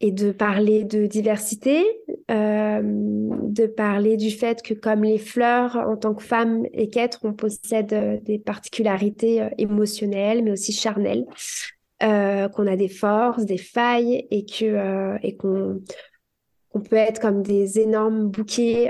et 0.00 0.12
de 0.12 0.30
parler 0.30 0.84
de 0.84 1.06
diversité, 1.06 1.84
euh, 2.30 2.80
de 2.82 3.66
parler 3.66 4.16
du 4.16 4.30
fait 4.30 4.62
que 4.62 4.74
comme 4.74 5.02
les 5.02 5.18
fleurs, 5.18 5.76
en 5.76 5.96
tant 5.96 6.14
que 6.14 6.22
femme 6.22 6.66
et 6.72 6.88
qu'être, 6.88 7.20
on 7.24 7.32
possède 7.32 7.92
euh, 7.92 8.18
des 8.22 8.38
particularités 8.38 9.42
euh, 9.42 9.48
émotionnelles, 9.58 10.44
mais 10.44 10.52
aussi 10.52 10.72
charnelles, 10.72 11.26
qu'on 12.00 12.66
a 12.66 12.76
des 12.76 12.88
forces, 12.88 13.44
des 13.44 13.58
failles 13.58 14.28
et 14.30 14.44
que 14.46 15.16
et 15.26 15.36
qu'on 15.36 15.80
peut 16.88 16.94
être 16.94 17.20
comme 17.20 17.42
des 17.42 17.80
énormes 17.80 18.28
bouquets 18.28 18.88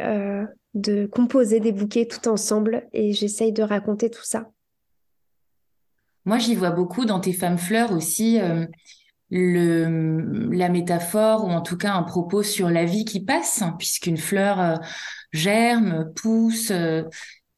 de 0.75 1.07
composer 1.07 1.59
des 1.59 1.73
bouquets 1.73 2.05
tout 2.05 2.29
ensemble 2.29 2.87
et 2.93 3.15
j'essaye 3.15 3.53
de 3.53 3.63
raconter 3.63 4.11
tout 4.11 4.25
ça. 4.25 4.51
Moi, 6.27 6.37
j'y 6.37 6.55
vois 6.55 6.71
beaucoup 6.71 7.07
dans 7.07 7.19
tes 7.19 7.33
femmes 7.33 7.57
fleurs 7.57 7.93
aussi 7.93 8.39
la 9.31 10.69
métaphore 10.69 11.45
ou 11.45 11.49
en 11.51 11.61
tout 11.61 11.77
cas 11.77 11.93
un 11.93 12.03
propos 12.03 12.43
sur 12.43 12.71
la 12.71 12.85
vie 12.85 13.05
qui 13.05 13.21
passe, 13.21 13.63
hein, 13.63 13.75
puisqu'une 13.79 14.17
fleur 14.17 14.61
euh, 14.61 14.77
germe, 15.33 16.13
pousse, 16.15 16.71
euh, 16.71 17.03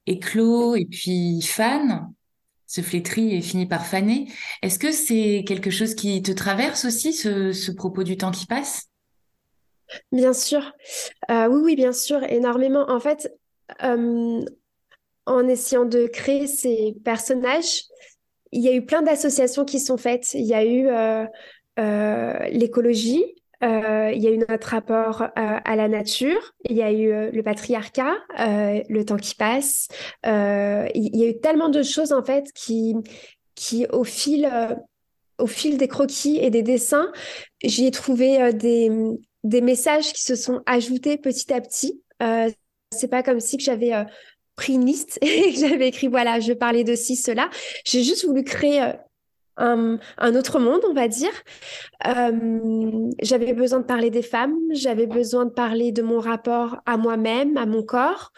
éclot 0.07 0.75
et 0.75 0.87
puis 0.87 1.41
fane, 1.43 2.13
se 2.67 2.81
flétrit 2.81 3.35
et 3.35 3.41
finit 3.41 3.67
par 3.67 3.87
faner. 3.87 4.29
Est-ce 4.63 4.79
que 4.79 4.93
c'est 4.93 5.45
quelque 5.47 5.71
chose 5.71 5.95
qui 5.95 6.23
te 6.23 6.33
traverse 6.33 6.85
aussi, 6.85 7.13
ce, 7.13 7.53
ce 7.53 7.71
propos 7.71 8.03
du 8.03 8.17
temps 8.17 8.31
qui 8.31 8.47
passe? 8.47 8.89
Bien 10.13 10.33
sûr. 10.33 10.73
oui, 11.29 11.61
oui, 11.63 11.77
bien 11.77 11.93
sûr, 11.93 12.23
énormément. 12.25 12.89
En 12.89 13.01
fait, 13.01 13.33
en 15.27 15.49
essayant 15.49 15.85
de 15.85 16.07
créer 16.07 16.47
ces 16.47 16.97
personnages, 17.05 17.85
il 18.53 18.63
y 18.63 18.69
a 18.69 18.75
eu 18.75 18.85
plein 18.85 19.03
d'associations 19.03 19.65
qui 19.65 19.79
sont 19.79 19.97
faites. 19.97 20.35
Il 20.35 20.45
y 20.45 20.55
a 20.55 20.65
eu 20.65 20.89
euh, 20.89 21.25
euh, 21.81 22.39
l'écologie, 22.51 23.25
euh, 23.63 24.11
il 24.15 24.23
y 24.23 24.27
a 24.27 24.31
eu 24.31 24.39
notre 24.39 24.69
rapport 24.69 25.27
à 25.35 25.77
la 25.77 25.89
nature, 25.89 26.55
il 26.69 26.77
y 26.77 26.83
a 26.83 26.93
eu 26.93 27.31
le 27.31 27.43
patriarcat, 27.43 28.17
le 28.39 29.03
temps 29.03 29.17
qui 29.17 29.35
passe. 29.35 29.89
il 30.25 31.17
y 31.17 31.25
a 31.25 31.29
eu 31.29 31.41
tellement 31.41 31.69
de 31.69 31.83
choses 31.83 32.13
en 32.13 32.23
fait 32.23 32.53
qui, 32.55 32.95
qui 33.55 33.87
au 33.89 34.05
fil, 34.05 34.51
au 35.39 35.47
fil 35.47 35.77
des 35.77 35.89
croquis 35.89 36.39
et 36.39 36.51
des 36.51 36.63
dessins, 36.63 37.13
j'y 37.63 37.87
ai 37.87 37.91
trouvé 37.91 38.53
des, 38.55 38.91
des 39.45 39.61
messages 39.61 40.13
qui 40.15 40.23
se 40.23 40.37
sont 40.37 40.63
ajoutés 40.65 41.19
petit 41.19 41.53
à 41.53 41.61
petit. 41.61 42.03
c'est 42.93 43.09
pas 43.09 43.23
comme 43.23 43.41
si 43.41 43.59
que 43.59 43.63
j'avais 43.63 43.93
pris 44.61 44.75
une 44.75 44.85
liste 44.85 45.19
et 45.23 45.53
j'avais 45.53 45.89
écrit, 45.89 46.07
voilà, 46.07 46.39
je 46.39 46.53
parlais 46.53 46.85
de 46.85 46.95
ci, 46.95 47.17
cela. 47.17 47.51
J'ai 47.85 48.05
juste 48.05 48.27
voulu 48.27 48.45
créer 48.45 48.83
euh, 48.83 48.93
un, 49.61 50.35
autre 50.35 50.59
monde, 50.59 50.81
on 50.89 50.95
va 50.95 51.09
dire. 51.09 51.33
Euh, 52.07 53.11
j'avais 53.23 53.53
besoin 53.53 53.81
de 53.81 53.85
parler 53.85 54.11
des 54.11 54.23
femmes, 54.23 54.57
j'avais 54.71 55.07
besoin 55.07 55.45
de 55.45 55.51
parler 55.51 55.93
de 55.93 56.03
mon 56.03 56.21
rapport 56.21 56.79
à 56.87 56.97
moi-même, 56.97 57.57
à 57.57 57.67
mon 57.67 57.83
corps. 57.83 58.33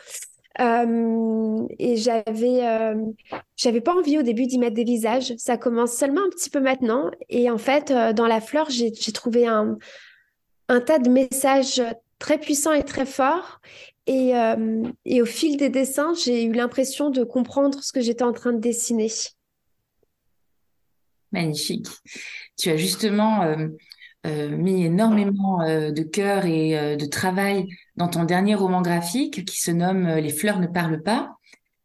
Euh, 0.61 1.67
et 1.79 1.97
j'avais 1.97 2.67
euh, 2.67 2.95
j'avais 3.57 3.81
pas 3.81 3.95
envie 3.95 4.19
au 4.19 4.23
début 4.23 4.47
d'y 4.47 4.59
mettre 4.59 4.75
des 4.75 4.85
visages. 4.85 5.33
Ça 5.39 5.57
commence 5.57 5.93
seulement 5.93 6.21
un 6.27 6.31
petit 6.31 6.51
peu 6.51 6.61
maintenant. 6.61 7.11
Et 7.29 7.51
en 7.51 7.59
fait, 7.59 7.93
dans 8.15 8.27
la 8.27 8.41
fleur, 8.41 8.69
j'ai 8.69 8.93
trouvé 9.13 9.47
un, 9.47 9.79
tas 10.69 10.99
de 10.99 11.09
messages 11.09 11.83
très 12.19 12.39
puissants 12.39 12.73
et 12.73 12.83
très 12.83 13.07
forts. 13.07 13.61
Et, 14.07 14.33
au 14.35 15.27
fil 15.27 15.57
des 15.57 15.69
dessins, 15.69 16.13
j'ai 16.15 16.45
eu 16.45 16.53
l'impression 16.53 17.11
de 17.11 17.23
comprendre 17.25 17.83
ce 17.83 17.93
que 17.93 18.01
j'étais 18.01 18.25
en 18.25 18.33
train 18.33 18.53
de 18.53 18.59
dessiner. 18.59 19.09
Magnifique. 21.33 21.89
Tu 22.59 22.71
as 22.71 22.77
justement 22.77 23.43
euh, 23.43 23.69
euh, 24.27 24.57
mis 24.57 24.85
énormément 24.85 25.59
de 25.67 26.03
cœur 26.03 26.45
et 26.45 26.97
de 26.97 27.07
travail 27.07 27.67
dans 27.97 28.09
ton 28.09 28.25
dernier 28.25 28.55
roman 28.55 28.83
graphique 28.83 29.45
qui 29.45 29.61
se 29.61 29.71
nomme 29.71 30.07
Les 30.07 30.31
fleurs 30.31 30.61
ne 30.61 30.67
parlent 30.67 31.03
pas. 31.03 31.37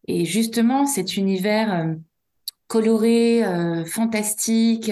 Et 0.07 0.25
justement, 0.25 0.85
cet 0.85 1.17
univers 1.17 1.95
coloré, 2.67 3.43
fantastique, 3.85 4.91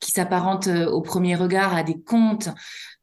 qui 0.00 0.10
s'apparente 0.10 0.68
au 0.68 1.00
premier 1.00 1.34
regard 1.34 1.74
à 1.74 1.82
des 1.82 2.00
contes, 2.00 2.50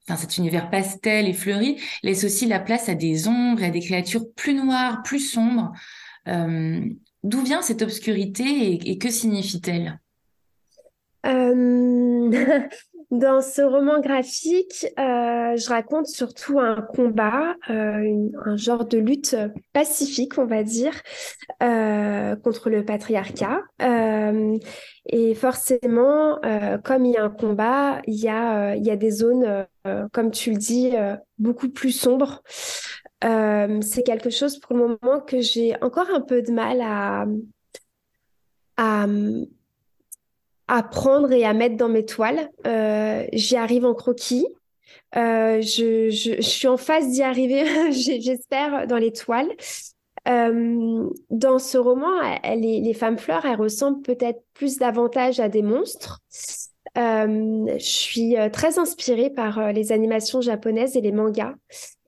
enfin 0.08 0.18
cet 0.18 0.38
univers 0.38 0.70
pastel 0.70 1.28
et 1.28 1.34
fleuri, 1.34 1.82
laisse 2.04 2.24
aussi 2.24 2.46
la 2.46 2.60
place 2.60 2.90
à 2.90 2.96
des 2.96 3.28
ombres 3.28 3.64
et 3.64 3.68
à 3.68 3.72
des 3.72 3.82
créatures 3.82 4.32
plus 4.36 4.54
noires, 4.54 5.02
plus 5.04 5.20
sombres. 5.20 5.72
Euh, 6.28 6.82
D'où 7.24 7.42
vient 7.42 7.64
cette 7.64 7.82
obscurité 7.82 8.74
et 8.88 8.98
que 9.00 9.10
signifie-t-elle? 9.10 10.00
Euh... 11.26 12.32
Dans 13.12 13.40
ce 13.40 13.62
roman 13.62 14.02
graphique, 14.02 14.88
euh, 14.98 15.56
je 15.56 15.70
raconte 15.70 16.08
surtout 16.08 16.60
un 16.60 16.82
combat, 16.82 17.56
euh, 17.70 18.30
un 18.44 18.58
genre 18.58 18.86
de 18.86 18.98
lutte 18.98 19.36
pacifique, 19.74 20.40
on 20.40 20.46
va 20.46 20.64
dire, 20.64 20.94
contre 21.60 22.72
le 22.72 22.84
patriarcat. 22.84 23.62
Et 25.08 25.36
forcément, 25.36 26.40
comme 26.84 27.06
il 27.06 27.14
y 27.14 27.18
a 27.18 27.24
un 27.24 27.30
combat, 27.30 28.02
il 28.08 28.16
y 28.16 28.28
a, 28.28 28.76
des 28.76 29.12
zones, 29.12 29.68
comme 30.12 30.32
tu 30.32 30.52
le 30.52 30.58
dis, 30.58 30.92
beaucoup 31.38 31.70
plus 31.70 31.92
sombres. 31.92 32.42
C'est 33.22 34.04
quelque 34.04 34.32
chose 34.32 34.60
pour 34.60 34.76
le 34.76 34.88
moment 34.88 35.20
que 35.22 35.42
j'ai 35.42 35.76
encore 35.82 36.10
un 36.14 36.22
peu 36.22 36.42
de 36.42 36.52
mal 36.52 36.82
à 36.82 37.26
à 40.68 40.84
prendre 40.84 41.32
et 41.32 41.46
à 41.46 41.54
mettre 41.54 41.78
dans 41.78 41.90
mes 41.90 42.06
toiles. 42.06 42.50
Euh, 42.66 43.26
j'y 43.34 43.56
arrive 43.56 43.86
en 43.86 43.94
croquis. 43.94 44.48
Euh, 45.16 45.62
je, 45.62 46.10
je, 46.10 46.36
je, 46.36 46.42
suis 46.42 46.68
en 46.68 46.78
phase 46.78 47.10
d'y 47.10 47.24
arriver, 47.24 47.92
j'espère, 47.92 48.88
dans 48.88 48.98
les 48.98 49.12
toiles. 49.12 49.50
Euh, 50.28 51.10
dans 51.30 51.60
ce 51.60 51.78
roman, 51.78 52.20
les, 52.44 52.82
les, 52.82 52.94
femmes 52.94 53.18
fleurs, 53.18 53.46
elles 53.46 53.60
ressemblent 53.60 54.02
peut-être 54.02 54.42
plus 54.54 54.78
davantage 54.78 55.40
à 55.40 55.50
des 55.50 55.62
monstres. 55.62 56.22
Euh, 56.98 57.66
je 57.78 57.86
suis 57.86 58.38
euh, 58.38 58.50
très 58.50 58.80
inspirée 58.80 59.30
par 59.30 59.60
euh, 59.60 59.72
les 59.72 59.92
animations 59.92 60.40
japonaises 60.40 60.96
et 60.96 61.02
les 61.02 61.12
mangas. 61.12 61.54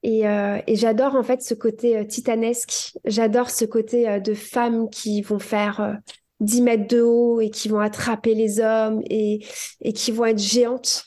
Et, 0.03 0.21
et 0.21 0.75
j'adore 0.75 1.15
en 1.15 1.23
fait 1.23 1.41
ce 1.41 1.53
côté 1.53 2.07
titanesque. 2.07 2.93
J'adore 3.03 3.49
ce 3.49 3.65
côté 3.65 4.21
de 4.21 4.33
femmes 4.35 4.89
qui 4.89 5.21
vont 5.21 5.39
faire 5.39 5.97
10 6.39 6.61
mètres 6.61 6.87
de 6.87 7.01
haut 7.01 7.41
et 7.41 7.49
qui 7.49 7.67
vont 7.67 7.79
attraper 7.79 8.35
les 8.35 8.59
hommes 8.59 9.01
et, 9.09 9.45
et 9.81 9.93
qui 9.93 10.11
vont 10.11 10.25
être 10.25 10.39
géantes. 10.39 11.05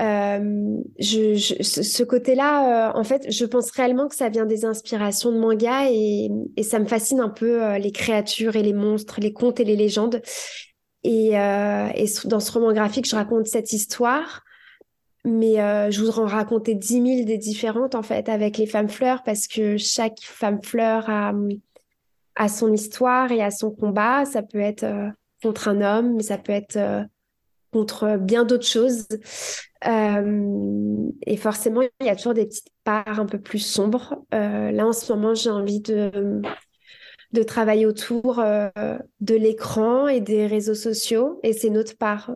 Euh, 0.00 0.78
je, 0.98 1.34
je, 1.34 1.62
ce 1.62 2.02
côté-là, 2.02 2.88
euh, 2.88 2.98
en 2.98 3.04
fait, 3.04 3.30
je 3.30 3.44
pense 3.44 3.70
réellement 3.70 4.08
que 4.08 4.16
ça 4.16 4.30
vient 4.30 4.46
des 4.46 4.64
inspirations 4.64 5.30
de 5.30 5.38
manga 5.38 5.90
et, 5.90 6.30
et 6.56 6.62
ça 6.62 6.78
me 6.78 6.86
fascine 6.86 7.20
un 7.20 7.28
peu 7.28 7.62
euh, 7.62 7.78
les 7.78 7.92
créatures 7.92 8.56
et 8.56 8.62
les 8.62 8.72
monstres, 8.72 9.20
les 9.20 9.32
contes 9.32 9.60
et 9.60 9.64
les 9.64 9.76
légendes. 9.76 10.22
Et, 11.04 11.38
euh, 11.38 11.88
et 11.94 12.06
dans 12.24 12.40
ce 12.40 12.52
roman 12.52 12.72
graphique, 12.72 13.08
je 13.08 13.14
raconte 13.14 13.46
cette 13.46 13.72
histoire, 13.72 14.42
mais 15.24 15.56
je 15.90 16.00
voudrais 16.00 16.22
en 16.22 16.26
raconter 16.26 16.74
10 16.74 16.86
000 17.16 17.24
des 17.24 17.38
différentes 17.38 17.94
en 17.94 18.02
fait 18.02 18.28
avec 18.28 18.56
les 18.58 18.66
femmes 18.66 18.88
fleurs 18.88 19.22
parce 19.24 19.46
que 19.46 19.76
chaque 19.76 20.18
femme 20.20 20.60
fleur 20.62 21.08
a 21.08 21.32
à 22.36 22.48
son 22.48 22.72
histoire 22.72 23.30
et 23.32 23.42
à 23.42 23.50
son 23.50 23.70
combat. 23.70 24.24
Ça 24.24 24.42
peut 24.42 24.60
être 24.60 24.84
euh, 24.84 25.08
contre 25.42 25.68
un 25.68 25.80
homme, 25.80 26.14
mais 26.16 26.22
ça 26.22 26.38
peut 26.38 26.52
être 26.52 26.76
euh, 26.76 27.02
contre 27.72 28.16
bien 28.18 28.44
d'autres 28.44 28.66
choses. 28.66 29.06
Euh, 29.86 31.08
et 31.26 31.36
forcément, 31.36 31.82
il 31.82 32.06
y 32.06 32.10
a 32.10 32.16
toujours 32.16 32.34
des 32.34 32.46
petites 32.46 32.72
parts 32.84 33.20
un 33.20 33.26
peu 33.26 33.40
plus 33.40 33.58
sombres. 33.58 34.24
là, 34.30 34.86
en 34.86 34.92
ce 34.92 35.12
moment, 35.12 35.34
j'ai 35.34 35.50
envie 35.50 35.80
de, 35.80 36.42
de 37.32 37.42
travailler 37.42 37.86
autour 37.86 38.36
de 38.36 39.34
l'écran 39.34 40.06
et 40.06 40.20
des 40.20 40.46
réseaux 40.46 40.74
sociaux. 40.74 41.40
Et 41.42 41.54
c'est 41.54 41.70
notre 41.70 41.96
part 41.96 42.32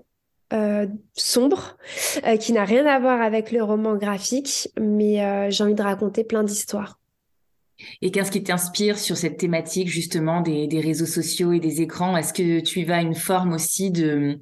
sombre 1.14 1.76
qui 2.40 2.52
n'a 2.54 2.64
rien 2.64 2.86
à 2.86 2.98
voir 2.98 3.20
avec 3.20 3.52
le 3.52 3.62
roman 3.62 3.96
graphique, 3.96 4.70
mais 4.80 5.50
j'ai 5.50 5.64
envie 5.64 5.74
de 5.74 5.82
raconter 5.82 6.24
plein 6.24 6.44
d'histoires. 6.44 6.98
Et 8.02 8.10
qu'est-ce 8.10 8.30
qui 8.30 8.42
t'inspire 8.42 8.98
sur 8.98 9.16
cette 9.16 9.38
thématique 9.38 9.88
justement 9.88 10.40
des, 10.40 10.66
des 10.66 10.80
réseaux 10.80 11.06
sociaux 11.06 11.52
et 11.52 11.60
des 11.60 11.82
écrans? 11.82 12.16
Est-ce 12.16 12.32
que 12.32 12.60
tu 12.60 12.80
y 12.80 12.84
vas 12.84 12.96
à 12.96 13.02
une 13.02 13.14
forme 13.14 13.52
aussi 13.52 13.90
de 13.90 14.40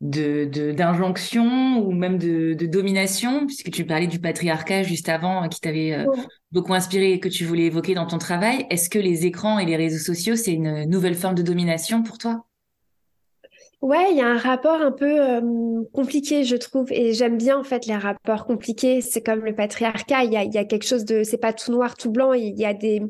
d'injonction 0.00 1.44
de, 1.44 1.80
ou 1.80 1.90
même 1.90 2.18
de, 2.18 2.54
de, 2.54 2.66
domination, 2.66 3.46
puisque 3.46 3.72
tu 3.72 3.84
parlais 3.84 4.06
du 4.06 4.20
patriarcat 4.20 4.84
juste 4.84 5.08
avant, 5.08 5.42
euh, 5.42 5.48
qui 5.48 5.60
t'avait 5.60 5.92
euh, 5.92 6.06
beaucoup 6.52 6.72
inspiré 6.72 7.12
et 7.14 7.20
que 7.20 7.28
tu 7.28 7.44
voulais 7.44 7.64
évoquer 7.64 7.94
dans 7.94 8.06
ton 8.06 8.18
travail. 8.18 8.64
Est-ce 8.70 8.88
que 8.88 9.00
les 9.00 9.26
écrans 9.26 9.58
et 9.58 9.66
les 9.66 9.76
réseaux 9.76 9.98
sociaux, 9.98 10.36
c'est 10.36 10.52
une 10.52 10.84
nouvelle 10.84 11.16
forme 11.16 11.34
de 11.34 11.42
domination 11.42 12.04
pour 12.04 12.16
toi? 12.16 12.47
Ouais, 13.80 14.10
il 14.10 14.16
y 14.16 14.20
a 14.20 14.26
un 14.26 14.38
rapport 14.38 14.80
un 14.80 14.90
peu 14.90 15.20
euh, 15.20 15.84
compliqué, 15.92 16.42
je 16.42 16.56
trouve, 16.56 16.90
et 16.90 17.12
j'aime 17.12 17.38
bien 17.38 17.56
en 17.58 17.62
fait 17.62 17.86
les 17.86 17.96
rapports 17.96 18.44
compliqués. 18.44 19.00
C'est 19.00 19.22
comme 19.22 19.44
le 19.44 19.54
patriarcat, 19.54 20.24
il 20.24 20.32
y 20.32 20.36
a, 20.36 20.42
y 20.42 20.58
a 20.58 20.64
quelque 20.64 20.86
chose 20.86 21.04
de, 21.04 21.22
c'est 21.22 21.38
pas 21.38 21.52
tout 21.52 21.70
noir, 21.70 21.96
tout 21.96 22.10
blanc. 22.10 22.32
Il 22.32 22.58
y 22.58 22.64
a 22.64 22.74
des, 22.74 23.00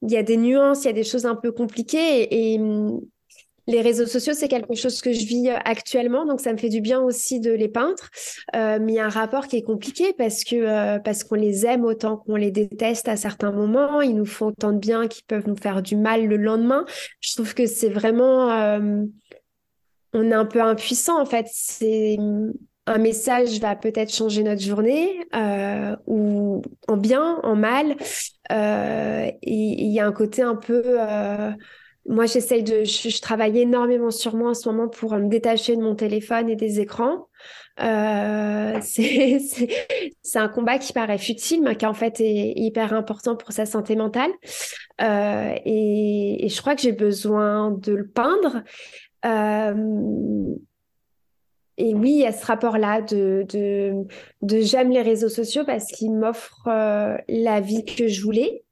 il 0.00 0.10
y 0.10 0.16
a 0.16 0.22
des 0.22 0.38
nuances, 0.38 0.84
il 0.84 0.86
y 0.86 0.90
a 0.90 0.94
des 0.94 1.04
choses 1.04 1.26
un 1.26 1.36
peu 1.36 1.52
compliquées. 1.52 2.54
Et, 2.54 2.58
les 3.68 3.80
réseaux 3.80 4.06
sociaux, 4.06 4.32
c'est 4.32 4.46
quelque 4.46 4.76
chose 4.76 5.00
que 5.00 5.12
je 5.12 5.26
vis 5.26 5.48
actuellement, 5.64 6.24
donc 6.24 6.40
ça 6.40 6.52
me 6.52 6.56
fait 6.56 6.68
du 6.68 6.80
bien 6.80 7.00
aussi 7.00 7.40
de 7.40 7.50
les 7.50 7.66
peindre. 7.66 8.10
Euh, 8.54 8.78
mais 8.80 8.92
il 8.92 8.94
y 8.94 9.00
a 9.00 9.06
un 9.06 9.08
rapport 9.08 9.48
qui 9.48 9.56
est 9.56 9.62
compliqué 9.62 10.12
parce 10.16 10.44
que 10.44 10.54
euh, 10.54 11.00
parce 11.00 11.24
qu'on 11.24 11.34
les 11.34 11.66
aime 11.66 11.84
autant 11.84 12.16
qu'on 12.16 12.36
les 12.36 12.52
déteste 12.52 13.08
à 13.08 13.16
certains 13.16 13.50
moments. 13.50 14.00
Ils 14.02 14.14
nous 14.14 14.24
font 14.24 14.46
autant 14.46 14.72
de 14.72 14.78
bien 14.78 15.08
qu'ils 15.08 15.24
peuvent 15.24 15.48
nous 15.48 15.56
faire 15.56 15.82
du 15.82 15.96
mal 15.96 16.26
le 16.26 16.36
lendemain. 16.36 16.84
Je 17.20 17.34
trouve 17.34 17.54
que 17.54 17.66
c'est 17.66 17.88
vraiment 17.88 18.78
on 20.16 20.30
est 20.30 20.34
un 20.34 20.46
peu 20.46 20.62
impuissant 20.62 21.20
en 21.20 21.26
fait. 21.26 21.46
C'est 21.50 22.16
un 22.86 22.98
message 22.98 23.58
va 23.58 23.74
peut-être 23.74 24.12
changer 24.12 24.42
notre 24.42 24.62
journée, 24.62 25.26
euh, 25.34 25.96
ou 26.06 26.62
en 26.86 26.96
bien, 26.96 27.40
en 27.42 27.56
mal. 27.56 27.96
Euh, 28.52 29.30
il 29.42 29.92
y 29.92 30.00
a 30.00 30.06
un 30.06 30.12
côté 30.12 30.42
un 30.42 30.54
peu... 30.54 30.82
Euh, 30.86 31.50
moi, 32.08 32.26
j'essaye 32.26 32.62
de... 32.62 32.84
Je, 32.84 33.20
travaille 33.20 33.58
énormément 33.58 34.12
sur 34.12 34.36
moi 34.36 34.50
en 34.50 34.54
ce 34.54 34.68
moment 34.68 34.88
pour 34.88 35.14
me 35.16 35.28
détacher 35.28 35.74
de 35.74 35.82
mon 35.82 35.96
téléphone 35.96 36.48
et 36.48 36.54
des 36.54 36.78
écrans. 36.78 37.28
c'est 38.82 39.68
un 40.34 40.48
combat 40.48 40.78
qui 40.78 40.92
paraît 40.92 41.18
futile, 41.18 41.62
mais 41.62 41.76
qui 41.76 41.86
en 41.86 41.94
fait 41.94 42.20
est 42.20 42.52
hyper 42.56 42.94
important 42.94 43.36
pour 43.36 43.52
sa 43.52 43.66
santé 43.66 43.96
mentale. 43.96 44.30
Et, 45.00 46.46
et, 46.46 46.48
je 46.48 46.60
crois 46.60 46.74
que 46.74 46.82
j'ai 46.82 46.92
besoin 46.92 47.70
de 47.70 47.92
le 47.92 48.06
peindre. 48.06 48.62
Euh, 49.24 50.54
et 51.78 51.94
oui, 51.94 52.10
il 52.10 52.18
y 52.20 52.26
a 52.26 52.32
ce 52.32 52.46
rapport-là 52.46 53.02
de, 53.02 53.46
j'aime 54.42 54.90
les 54.90 55.02
réseaux 55.02 55.28
sociaux 55.28 55.64
parce 55.66 55.86
qu'ils 55.86 56.12
m'offrent 56.12 56.68
euh, 56.68 57.16
la 57.28 57.60
vie 57.60 57.84
que 57.84 58.08
je 58.08 58.22
voulais. 58.22 58.62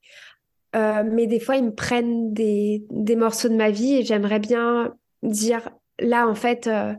Euh, 0.74 1.04
mais 1.06 1.26
des 1.26 1.38
fois, 1.38 1.56
ils 1.56 1.64
me 1.64 1.74
prennent 1.74 2.32
des, 2.32 2.84
morceaux 3.16 3.48
de 3.48 3.56
ma 3.56 3.70
vie 3.70 3.96
et 3.96 4.04
j'aimerais 4.04 4.40
bien 4.40 4.94
dire, 5.22 5.70
là, 5.98 6.26
en 6.26 6.34
fait, 6.34 6.66
euh, 6.66 6.94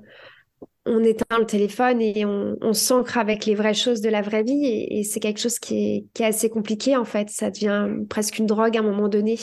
on 0.86 1.04
éteint 1.04 1.40
le 1.40 1.46
téléphone 1.46 2.02
et 2.02 2.26
on, 2.26 2.58
on 2.62 2.74
s'ancre 2.74 3.18
avec 3.18 3.46
les 3.46 3.56
vraies 3.56 3.74
choses 3.74 4.02
de 4.02 4.10
la 4.10 4.22
vraie 4.22 4.44
vie. 4.44 4.66
Et, 4.66 5.00
et 5.00 5.04
c'est 5.04 5.20
quelque 5.20 5.40
chose 5.40 5.60
qui 5.60 5.76
est, 5.78 6.06
qui 6.14 6.24
est, 6.24 6.28
assez 6.28 6.50
compliqué, 6.50 6.96
en 6.96 7.06
fait. 7.06 7.30
Ça 7.30 7.50
devient 7.52 7.88
presque 8.10 8.38
une 8.38 8.46
drogue 8.46 8.78
à 8.78 8.82
un 8.82 8.84
moment 8.84 9.08
donné. 9.08 9.38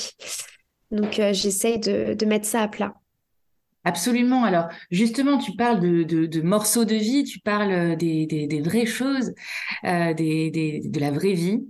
Donc, 0.91 1.21
j'essaye 1.33 1.79
de, 1.79 2.15
de 2.15 2.27
mettre 2.27 2.47
ça 2.47 2.63
à 2.63 2.69
plat. 2.69 2.95
Absolument. 3.85 4.45
Alors, 4.45 4.69
justement, 4.91 5.39
tu 5.39 5.53
parles 5.57 5.81
de, 5.81 6.05
de, 6.05 6.27
de, 6.27 6.41
morceaux 6.41 6.85
de 6.85 6.95
vie, 6.95 7.25
tu 7.25 7.41
parles 7.41 7.97
des, 7.97 8.27
des, 8.27 8.47
des 8.47 8.61
vraies 8.61 8.87
choses, 8.87 9.33
euh, 9.85 10.15
des, 10.15 10.83
de 10.85 11.01
la 11.01 11.11
vraie 11.11 11.33
vie. 11.33 11.67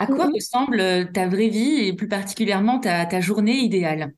À 0.00 0.06
quoi 0.06 0.26
mm-hmm. 0.26 0.34
ressemble 0.34 1.12
ta 1.12 1.28
vraie 1.28 1.48
vie 1.48 1.86
et 1.86 1.92
plus 1.92 2.08
particulièrement 2.08 2.80
ta, 2.80 3.06
ta 3.06 3.20
journée 3.20 3.58
idéale? 3.58 4.12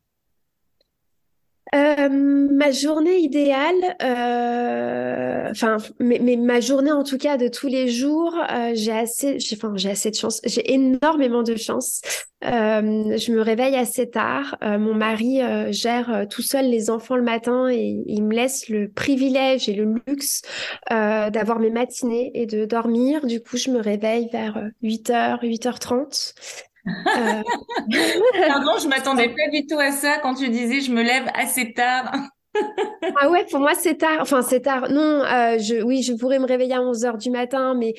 Euh, 1.75 2.09
ma 2.09 2.71
journée 2.71 3.19
idéale, 3.19 3.97
euh, 4.03 5.51
enfin, 5.51 5.79
mais, 5.99 6.19
ma 6.37 6.61
journée 6.61 6.93
en 6.93 7.03
tout 7.03 7.19
cas 7.19 7.37
de 7.37 7.49
tous 7.49 7.67
les 7.67 7.89
jours, 7.89 8.35
euh, 8.53 8.71
j'ai 8.75 8.93
assez, 8.93 9.39
enfin, 9.53 9.73
j'ai 9.75 9.91
assez 9.91 10.11
de 10.11 10.15
chance, 10.15 10.41
j'ai 10.45 10.73
énormément 10.73 11.43
de 11.43 11.57
chance. 11.57 12.03
Euh, 12.45 13.17
je 13.17 13.33
me 13.33 13.41
réveille 13.41 13.75
assez 13.75 14.09
tard. 14.09 14.57
Mon 14.63 14.95
mari 14.95 15.41
gère 15.73 16.27
tout 16.31 16.43
seul 16.43 16.71
les 16.71 16.91
enfants 16.91 17.17
le 17.17 17.23
matin 17.23 17.69
et 17.69 18.03
il 18.07 18.23
me 18.23 18.35
laisse 18.35 18.69
le 18.69 18.89
privilège 18.89 19.69
et 19.69 19.75
le 19.75 19.95
luxe 20.07 20.43
d'avoir 20.91 21.59
mes 21.59 21.71
matinées 21.71 22.31
et 22.35 22.47
de 22.47 22.65
dormir. 22.65 23.27
Du 23.27 23.41
coup, 23.41 23.57
je 23.57 23.71
me 23.71 23.81
réveille 23.81 24.29
vers 24.31 24.63
8h, 24.83 25.41
8h30. 25.43 26.35
Euh... 26.87 27.43
Pardon, 28.47 28.73
je 28.81 28.89
m'attendais 28.89 29.29
pas 29.29 29.51
du 29.53 29.67
tout 29.67 29.79
à 29.79 29.91
ça 29.93 30.19
quand 30.19 30.35
tu 30.35 30.49
disais 30.49 30.81
je 30.81 30.93
me 30.93 31.03
lève 31.03 31.27
assez 31.35 31.73
tard. 31.73 32.13
ah 33.21 33.31
ouais, 33.31 33.45
pour 33.51 33.61
moi 33.61 33.75
c'est 33.75 33.97
tard. 33.97 34.19
Enfin 34.21 34.43
c'est 34.43 34.61
tard. 34.61 34.89
Non, 34.91 35.23
euh, 35.25 35.59
je, 35.59 35.83
oui, 35.83 36.03
je 36.03 36.13
pourrais 36.15 36.39
me 36.39 36.47
réveiller 36.47 36.75
à 36.75 36.81
11h 36.81 37.19
du 37.19 37.31
matin, 37.31 37.75
mais 37.75 37.95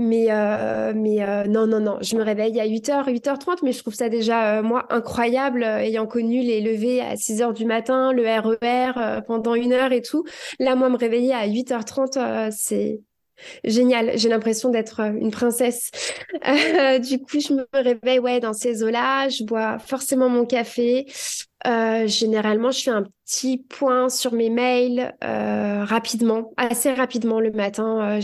mais 0.00 0.28
euh, 0.30 0.94
mais 0.96 1.22
euh, 1.22 1.44
non 1.44 1.66
non 1.66 1.78
non, 1.78 1.98
je 2.00 2.16
me 2.16 2.22
réveille 2.22 2.58
à 2.58 2.66
8h, 2.66 3.06
8h30, 3.06 3.58
mais 3.62 3.72
je 3.72 3.80
trouve 3.80 3.92
ça 3.92 4.08
déjà 4.08 4.58
euh, 4.58 4.62
moi 4.62 4.86
incroyable 4.88 5.62
ayant 5.62 6.06
connu 6.06 6.40
les 6.40 6.62
levées 6.62 7.02
à 7.02 7.16
6h 7.16 7.52
du 7.52 7.66
matin, 7.66 8.10
le 8.14 8.22
RER 8.22 8.92
e 8.96 9.20
pendant 9.26 9.54
une 9.54 9.74
heure 9.74 9.92
et 9.92 10.00
tout. 10.00 10.24
Là 10.58 10.74
moi 10.74 10.88
me 10.88 10.96
réveiller 10.96 11.34
à 11.34 11.46
8h30 11.46 12.50
c'est 12.50 13.02
Génial, 13.64 14.12
j'ai 14.16 14.28
l'impression 14.28 14.70
d'être 14.70 15.00
euh, 15.00 15.12
une 15.12 15.30
princesse. 15.30 15.90
Euh, 16.46 16.98
du 16.98 17.20
coup, 17.20 17.40
je 17.40 17.52
me 17.52 17.66
réveille 17.72 18.40
dans 18.40 18.52
ces 18.52 18.82
eaux-là, 18.82 19.28
je 19.28 19.44
bois 19.44 19.78
forcément 19.78 20.28
mon 20.28 20.46
café. 20.46 21.06
Euh, 21.66 22.06
généralement, 22.06 22.70
je 22.70 22.82
fais 22.82 22.90
un 22.90 23.04
petit 23.26 23.58
point 23.58 24.08
sur 24.08 24.32
mes 24.32 24.48
mails 24.48 25.14
rapidement, 25.20 26.52
assez 26.56 26.92
rapidement 26.92 27.40
le 27.40 27.50
matin. 27.50 28.20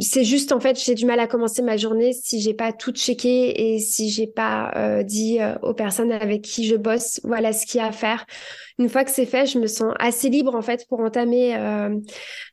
C'est 0.00 0.24
juste 0.24 0.50
en 0.50 0.58
fait 0.58 0.76
j'ai 0.82 0.94
du 0.94 1.06
mal 1.06 1.20
à 1.20 1.28
commencer 1.28 1.62
ma 1.62 1.76
journée 1.76 2.12
si 2.12 2.40
j'ai 2.40 2.54
pas 2.54 2.72
tout 2.72 2.90
checké 2.90 3.74
et 3.74 3.78
si 3.78 4.10
j'ai 4.10 4.26
pas 4.26 4.72
euh, 4.76 5.04
dit 5.04 5.40
euh, 5.40 5.54
aux 5.62 5.74
personnes 5.74 6.10
avec 6.10 6.42
qui 6.42 6.66
je 6.66 6.74
bosse 6.74 7.20
voilà 7.22 7.52
ce 7.52 7.64
qu'il 7.64 7.78
y 7.78 7.80
a 7.80 7.86
à 7.86 7.92
faire. 7.92 8.26
Une 8.78 8.88
fois 8.88 9.04
que 9.04 9.10
c'est 9.12 9.26
fait 9.26 9.46
je 9.46 9.58
me 9.58 9.68
sens 9.68 9.94
assez 10.00 10.30
libre 10.30 10.56
en 10.56 10.62
fait 10.62 10.84
pour 10.88 10.98
entamer 10.98 11.56
euh, 11.56 11.96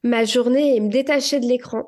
ma 0.03 0.23
journée 0.23 0.75
et 0.75 0.79
me 0.79 0.89
détacher 0.89 1.39
de 1.39 1.47
l'écran. 1.47 1.87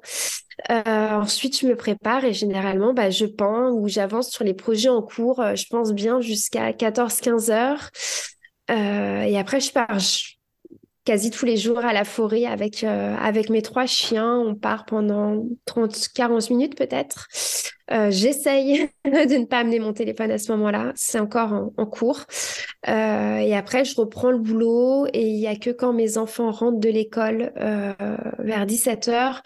Ensuite 0.70 1.60
je 1.60 1.68
me 1.68 1.76
prépare 1.76 2.26
et 2.26 2.34
généralement 2.34 2.94
bah, 2.94 3.12
je 3.12 3.26
peins 3.26 3.70
ou 3.72 3.88
j'avance 3.88 4.30
sur 4.32 4.44
les 4.44 4.54
projets 4.54 4.90
en 4.90 5.02
cours 5.04 5.44
je 5.56 5.66
pense 5.70 5.94
bien 5.94 6.20
jusqu'à 6.20 6.72
14-15 6.72 7.52
heures. 7.52 7.90
Et 8.70 9.38
après 9.38 9.60
je 9.60 9.72
pars 9.72 10.00
quasi 11.06 11.32
tous 11.32 11.46
les 11.46 11.58
jours 11.58 11.80
à 11.80 11.94
la 11.94 12.06
forêt 12.06 12.46
avec, 12.46 12.84
euh, 12.84 13.16
avec 13.18 13.50
mes 13.50 13.62
trois 13.62 13.86
chiens. 13.86 14.38
On 14.38 14.56
part 14.56 14.86
pendant 14.86 15.44
30, 15.66 16.08
40 16.14 16.50
minutes 16.50 16.76
peut-être. 16.76 17.28
Euh, 17.92 18.10
J'essaye 18.10 18.90
de 19.06 19.38
ne 19.38 19.46
pas 19.46 19.60
amener 19.60 19.80
mon 19.80 19.94
téléphone 19.94 20.32
à 20.32 20.38
ce 20.38 20.52
moment-là. 20.54 20.94
C'est 20.96 21.20
encore 21.20 21.72
en, 21.76 21.86
cours. 21.86 22.22
Euh, 22.88 23.38
et 23.38 23.56
après, 23.56 23.86
je 23.86 23.96
reprends 23.96 24.32
le 24.32 24.38
boulot 24.38 25.08
et 25.14 25.28
il 25.28 25.40
y 25.40 25.48
a 25.48 25.56
que 25.56 25.70
quand 25.70 25.94
mes 25.94 26.18
enfants 26.18 26.52
rentrent 26.52 26.80
de 26.80 26.90
l'école 26.90 27.52
vers 28.40 28.66
17 28.66 29.08
heures 29.10 29.42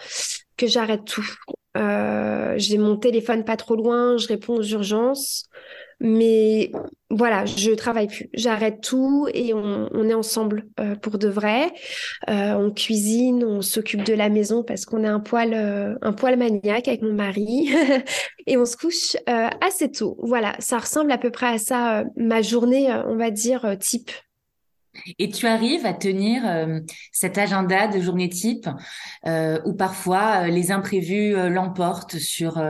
que 0.57 0.67
j'arrête 0.67 1.05
tout. 1.05 1.27
J'ai 1.75 2.77
mon 2.77 2.97
téléphone 2.97 3.43
pas 3.43 3.57
trop 3.57 3.75
loin, 3.75 4.17
je 4.17 4.27
réponds 4.27 4.55
aux 4.55 4.63
urgences. 4.63 5.49
Mais 5.99 6.71
voilà, 7.09 7.45
je 7.45 7.71
travaille 7.71 8.07
plus. 8.07 8.29
J'arrête 8.33 8.81
tout 8.81 9.27
et 9.33 9.53
on, 9.53 9.89
on 9.91 10.09
est 10.09 10.13
ensemble 10.13 10.67
euh, 10.79 10.95
pour 10.95 11.17
de 11.17 11.27
vrai. 11.27 11.71
Euh, 12.29 12.53
on 12.53 12.71
cuisine, 12.71 13.43
on 13.43 13.61
s'occupe 13.61 14.03
de 14.03 14.13
la 14.13 14.29
maison 14.29 14.63
parce 14.63 14.85
qu'on 14.85 15.03
est 15.03 15.07
un 15.07 15.19
poil, 15.19 15.53
euh, 15.53 15.95
un 16.01 16.13
poil 16.13 16.37
maniaque 16.37 16.87
avec 16.87 17.01
mon 17.01 17.13
mari 17.13 17.69
et 18.47 18.57
on 18.57 18.65
se 18.65 18.77
couche 18.77 19.15
euh, 19.29 19.47
assez 19.61 19.91
tôt. 19.91 20.17
Voilà, 20.21 20.55
ça 20.59 20.77
ressemble 20.77 21.11
à 21.11 21.17
peu 21.17 21.31
près 21.31 21.47
à 21.47 21.57
ça 21.57 22.03
ma 22.15 22.41
journée, 22.41 22.91
on 23.07 23.15
va 23.15 23.31
dire 23.31 23.75
type. 23.79 24.11
Et 25.19 25.29
tu 25.29 25.47
arrives 25.47 25.85
à 25.85 25.93
tenir 25.93 26.43
cet 27.11 27.37
agenda 27.37 27.87
de 27.87 27.99
journée 27.99 28.29
type 28.29 28.67
où 29.25 29.73
parfois 29.73 30.47
les 30.47 30.71
imprévus 30.71 31.33
l'emportent 31.49 32.17
sur 32.17 32.61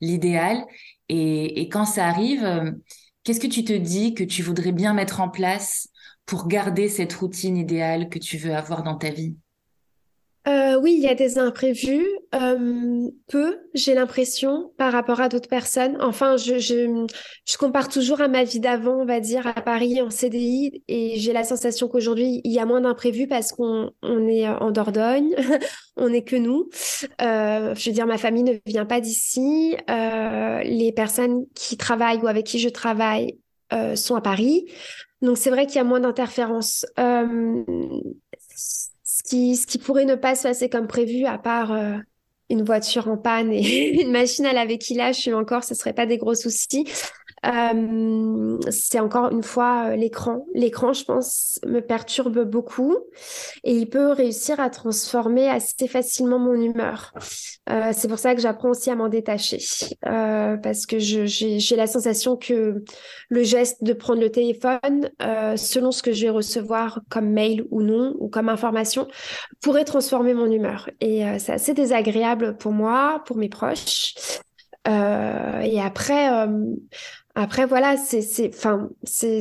l'idéal. 0.00 0.64
Et, 1.14 1.68
quand 1.68 1.84
ça 1.84 2.06
arrive, 2.06 2.42
euh, 2.42 2.72
qu'est-ce 3.22 3.40
que 3.40 3.46
tu 3.46 3.64
te 3.64 3.72
dis 3.72 4.14
que 4.14 4.24
tu 4.24 4.42
voudrais 4.42 4.72
bien 4.72 4.94
mettre 4.94 5.20
en 5.20 5.28
place 5.28 5.88
pour 6.24 6.48
garder 6.48 6.88
cette 6.88 7.12
routine 7.12 7.58
idéale 7.58 8.08
que 8.08 8.18
tu 8.18 8.38
veux 8.38 8.54
avoir 8.54 8.82
dans 8.82 8.96
ta 8.96 9.10
vie? 9.10 9.36
Euh, 10.48 10.80
oui, 10.80 10.94
il 10.96 11.02
y 11.02 11.08
a 11.08 11.14
des 11.14 11.38
imprévus, 11.38 12.04
euh, 12.34 13.08
peu, 13.28 13.60
j'ai 13.74 13.94
l'impression, 13.94 14.72
par 14.76 14.92
rapport 14.92 15.20
à 15.20 15.28
d'autres 15.28 15.48
personnes. 15.48 15.96
Enfin, 16.00 16.36
je, 16.36 16.58
je, 16.58 17.06
je, 17.46 17.56
compare 17.56 17.88
toujours 17.88 18.20
à 18.20 18.26
ma 18.26 18.42
vie 18.42 18.58
d'avant, 18.58 19.02
on 19.02 19.04
va 19.04 19.20
dire, 19.20 19.46
à 19.46 19.52
Paris 19.54 20.02
en 20.02 20.10
CDI, 20.10 20.82
et 20.88 21.14
j'ai 21.20 21.32
la 21.32 21.44
sensation 21.44 21.86
qu'aujourd'hui, 21.86 22.40
il 22.42 22.52
y 22.52 22.58
a 22.58 22.66
moins 22.66 22.80
d'imprévus 22.80 23.28
parce 23.28 23.52
qu'on 23.52 23.92
on 24.02 24.26
est 24.26 24.48
en 24.48 24.72
Dordogne, 24.72 25.36
on 25.96 26.08
n'est 26.08 26.24
que 26.24 26.36
nous. 26.36 26.68
Euh, 27.20 27.74
je 27.76 27.90
veux 27.90 27.94
dire, 27.94 28.06
ma 28.06 28.18
famille 28.18 28.42
ne 28.42 28.54
vient 28.66 28.86
pas 28.86 29.00
d'ici. 29.00 29.76
Euh, 29.88 30.62
les 30.64 30.90
personnes 30.90 31.46
qui 31.54 31.76
travaillent 31.76 32.18
ou 32.18 32.26
avec 32.26 32.46
qui 32.46 32.58
je 32.58 32.68
travaille 32.68 33.38
euh, 33.72 33.94
sont 33.94 34.16
à 34.16 34.20
Paris. 34.20 34.66
Donc, 35.20 35.38
c'est 35.38 35.50
vrai 35.50 35.66
qu'il 35.66 35.76
y 35.76 35.78
a 35.78 35.84
moins 35.84 36.00
d'interférences. 36.00 36.84
Ce 39.32 39.66
qui, 39.66 39.78
pourrait 39.78 40.04
ne 40.04 40.14
pas 40.14 40.34
se 40.34 40.42
passer 40.42 40.68
comme 40.68 40.86
prévu, 40.86 41.24
à 41.24 41.38
part 41.38 41.72
euh, 41.72 41.96
une 42.50 42.62
voiture 42.64 43.08
en 43.08 43.16
panne 43.16 43.50
et 43.50 44.00
une 44.02 44.12
machine 44.12 44.44
à 44.44 44.52
laver 44.52 44.76
qui 44.76 44.94
lâche 44.94 45.26
encore, 45.28 45.64
ce 45.64 45.72
ne 45.72 45.78
serait 45.78 45.94
pas 45.94 46.04
des 46.04 46.18
gros 46.18 46.34
soucis. 46.34 46.84
Euh, 47.44 48.58
c'est 48.70 49.00
encore 49.00 49.32
une 49.32 49.42
fois 49.42 49.88
euh, 49.88 49.96
l'écran. 49.96 50.46
L'écran, 50.54 50.92
je 50.92 51.04
pense, 51.04 51.58
me 51.66 51.80
perturbe 51.80 52.44
beaucoup 52.44 52.96
et 53.64 53.74
il 53.74 53.88
peut 53.88 54.12
réussir 54.12 54.60
à 54.60 54.70
transformer 54.70 55.48
assez 55.48 55.88
facilement 55.88 56.38
mon 56.38 56.54
humeur. 56.54 57.12
Euh, 57.68 57.90
c'est 57.92 58.08
pour 58.08 58.18
ça 58.18 58.34
que 58.34 58.40
j'apprends 58.40 58.70
aussi 58.70 58.90
à 58.90 58.96
m'en 58.96 59.08
détacher 59.08 59.58
parce 60.02 60.86
que 60.86 60.98
j'ai 60.98 61.76
la 61.76 61.86
sensation 61.86 62.36
que 62.36 62.84
le 63.28 63.42
geste 63.42 63.82
de 63.82 63.92
prendre 63.92 64.20
le 64.20 64.30
téléphone, 64.30 65.10
selon 65.56 65.90
ce 65.90 66.02
que 66.02 66.12
je 66.12 66.26
vais 66.26 66.30
recevoir 66.30 67.00
comme 67.08 67.30
mail 67.30 67.64
ou 67.70 67.82
non 67.82 68.14
ou 68.18 68.28
comme 68.28 68.48
information, 68.48 69.08
pourrait 69.60 69.84
transformer 69.84 70.34
mon 70.34 70.50
humeur. 70.50 70.88
Et 71.00 71.22
c'est 71.38 71.52
assez 71.52 71.74
désagréable 71.74 72.56
pour 72.56 72.72
moi, 72.72 73.22
pour 73.26 73.36
mes 73.36 73.48
proches. 73.48 74.14
et 74.86 75.80
après, 75.80 76.46
après, 77.34 77.66
voilà, 77.66 77.96
c'est, 77.96 78.48
enfin, 78.48 78.90
c'est, 79.04 79.40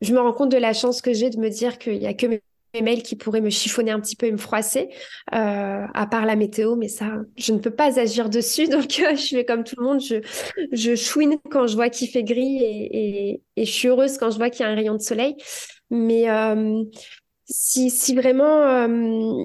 je 0.00 0.12
me 0.12 0.20
rends 0.20 0.32
compte 0.32 0.50
de 0.50 0.56
la 0.56 0.72
chance 0.72 1.02
que 1.02 1.12
j'ai 1.12 1.30
de 1.30 1.38
me 1.38 1.50
dire 1.50 1.78
qu'il 1.78 1.96
y 2.02 2.06
a 2.06 2.14
que 2.14 2.26
mes 2.26 2.42
mes 2.74 2.82
mails 2.82 3.02
qui 3.02 3.16
pourraient 3.16 3.40
me 3.40 3.50
chiffonner 3.50 3.90
un 3.90 4.00
petit 4.00 4.16
peu 4.16 4.26
et 4.26 4.32
me 4.32 4.36
froisser, 4.36 4.90
euh, 5.34 5.86
à 5.92 6.06
part 6.06 6.24
la 6.24 6.36
météo, 6.36 6.76
mais 6.76 6.88
ça, 6.88 7.18
je 7.36 7.52
ne 7.52 7.58
peux 7.58 7.70
pas 7.70 7.98
agir 7.98 8.30
dessus. 8.30 8.68
Donc, 8.68 9.00
euh, 9.00 9.16
je 9.16 9.26
fais 9.36 9.44
comme 9.44 9.64
tout 9.64 9.74
le 9.78 9.84
monde, 9.84 10.00
je, 10.00 10.16
je 10.72 10.94
chouine 10.94 11.36
quand 11.50 11.66
je 11.66 11.74
vois 11.74 11.90
qu'il 11.90 12.08
fait 12.08 12.22
gris 12.24 12.62
et, 12.62 13.30
et, 13.30 13.42
et, 13.56 13.64
je 13.64 13.70
suis 13.70 13.88
heureuse 13.88 14.18
quand 14.18 14.30
je 14.30 14.36
vois 14.36 14.50
qu'il 14.50 14.64
y 14.64 14.68
a 14.68 14.70
un 14.70 14.74
rayon 14.74 14.94
de 14.94 15.02
soleil. 15.02 15.36
Mais 15.90 16.30
euh, 16.30 16.84
si, 17.46 17.90
si 17.90 18.14
vraiment 18.14 18.62
euh, 18.62 19.42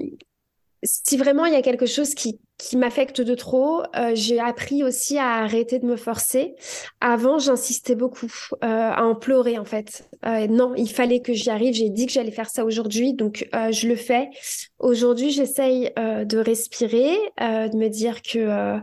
si 0.86 1.16
vraiment 1.16 1.44
il 1.46 1.52
y 1.52 1.56
a 1.56 1.62
quelque 1.62 1.86
chose 1.86 2.14
qui, 2.14 2.38
m'affecte 2.74 3.20
de 3.20 3.34
trop, 3.34 3.82
euh, 3.96 4.12
j'ai 4.14 4.40
appris 4.40 4.82
aussi 4.82 5.18
à 5.18 5.42
arrêter 5.42 5.78
de 5.78 5.86
me 5.86 5.96
forcer. 5.96 6.54
Avant, 7.00 7.38
j'insistais 7.38 7.94
beaucoup 7.94 8.32
euh, 8.54 8.66
à 8.66 9.04
en 9.04 9.14
pleurer 9.14 9.58
en 9.58 9.64
fait. 9.64 10.08
Euh, 10.24 10.46
non, 10.46 10.74
il 10.74 10.88
fallait 10.88 11.20
que 11.20 11.34
j'y 11.34 11.50
arrive. 11.50 11.74
J'ai 11.74 11.90
dit 11.90 12.06
que 12.06 12.12
j'allais 12.12 12.30
faire 12.30 12.48
ça 12.48 12.64
aujourd'hui, 12.64 13.12
donc 13.12 13.48
je 13.52 13.88
le 13.88 13.96
fais. 13.96 14.30
Aujourd'hui, 14.78 15.30
j'essaye 15.30 15.92
de 15.96 16.38
respirer, 16.38 17.14
de 17.38 17.76
me 17.76 17.88
dire 17.88 18.22
que 18.22 18.78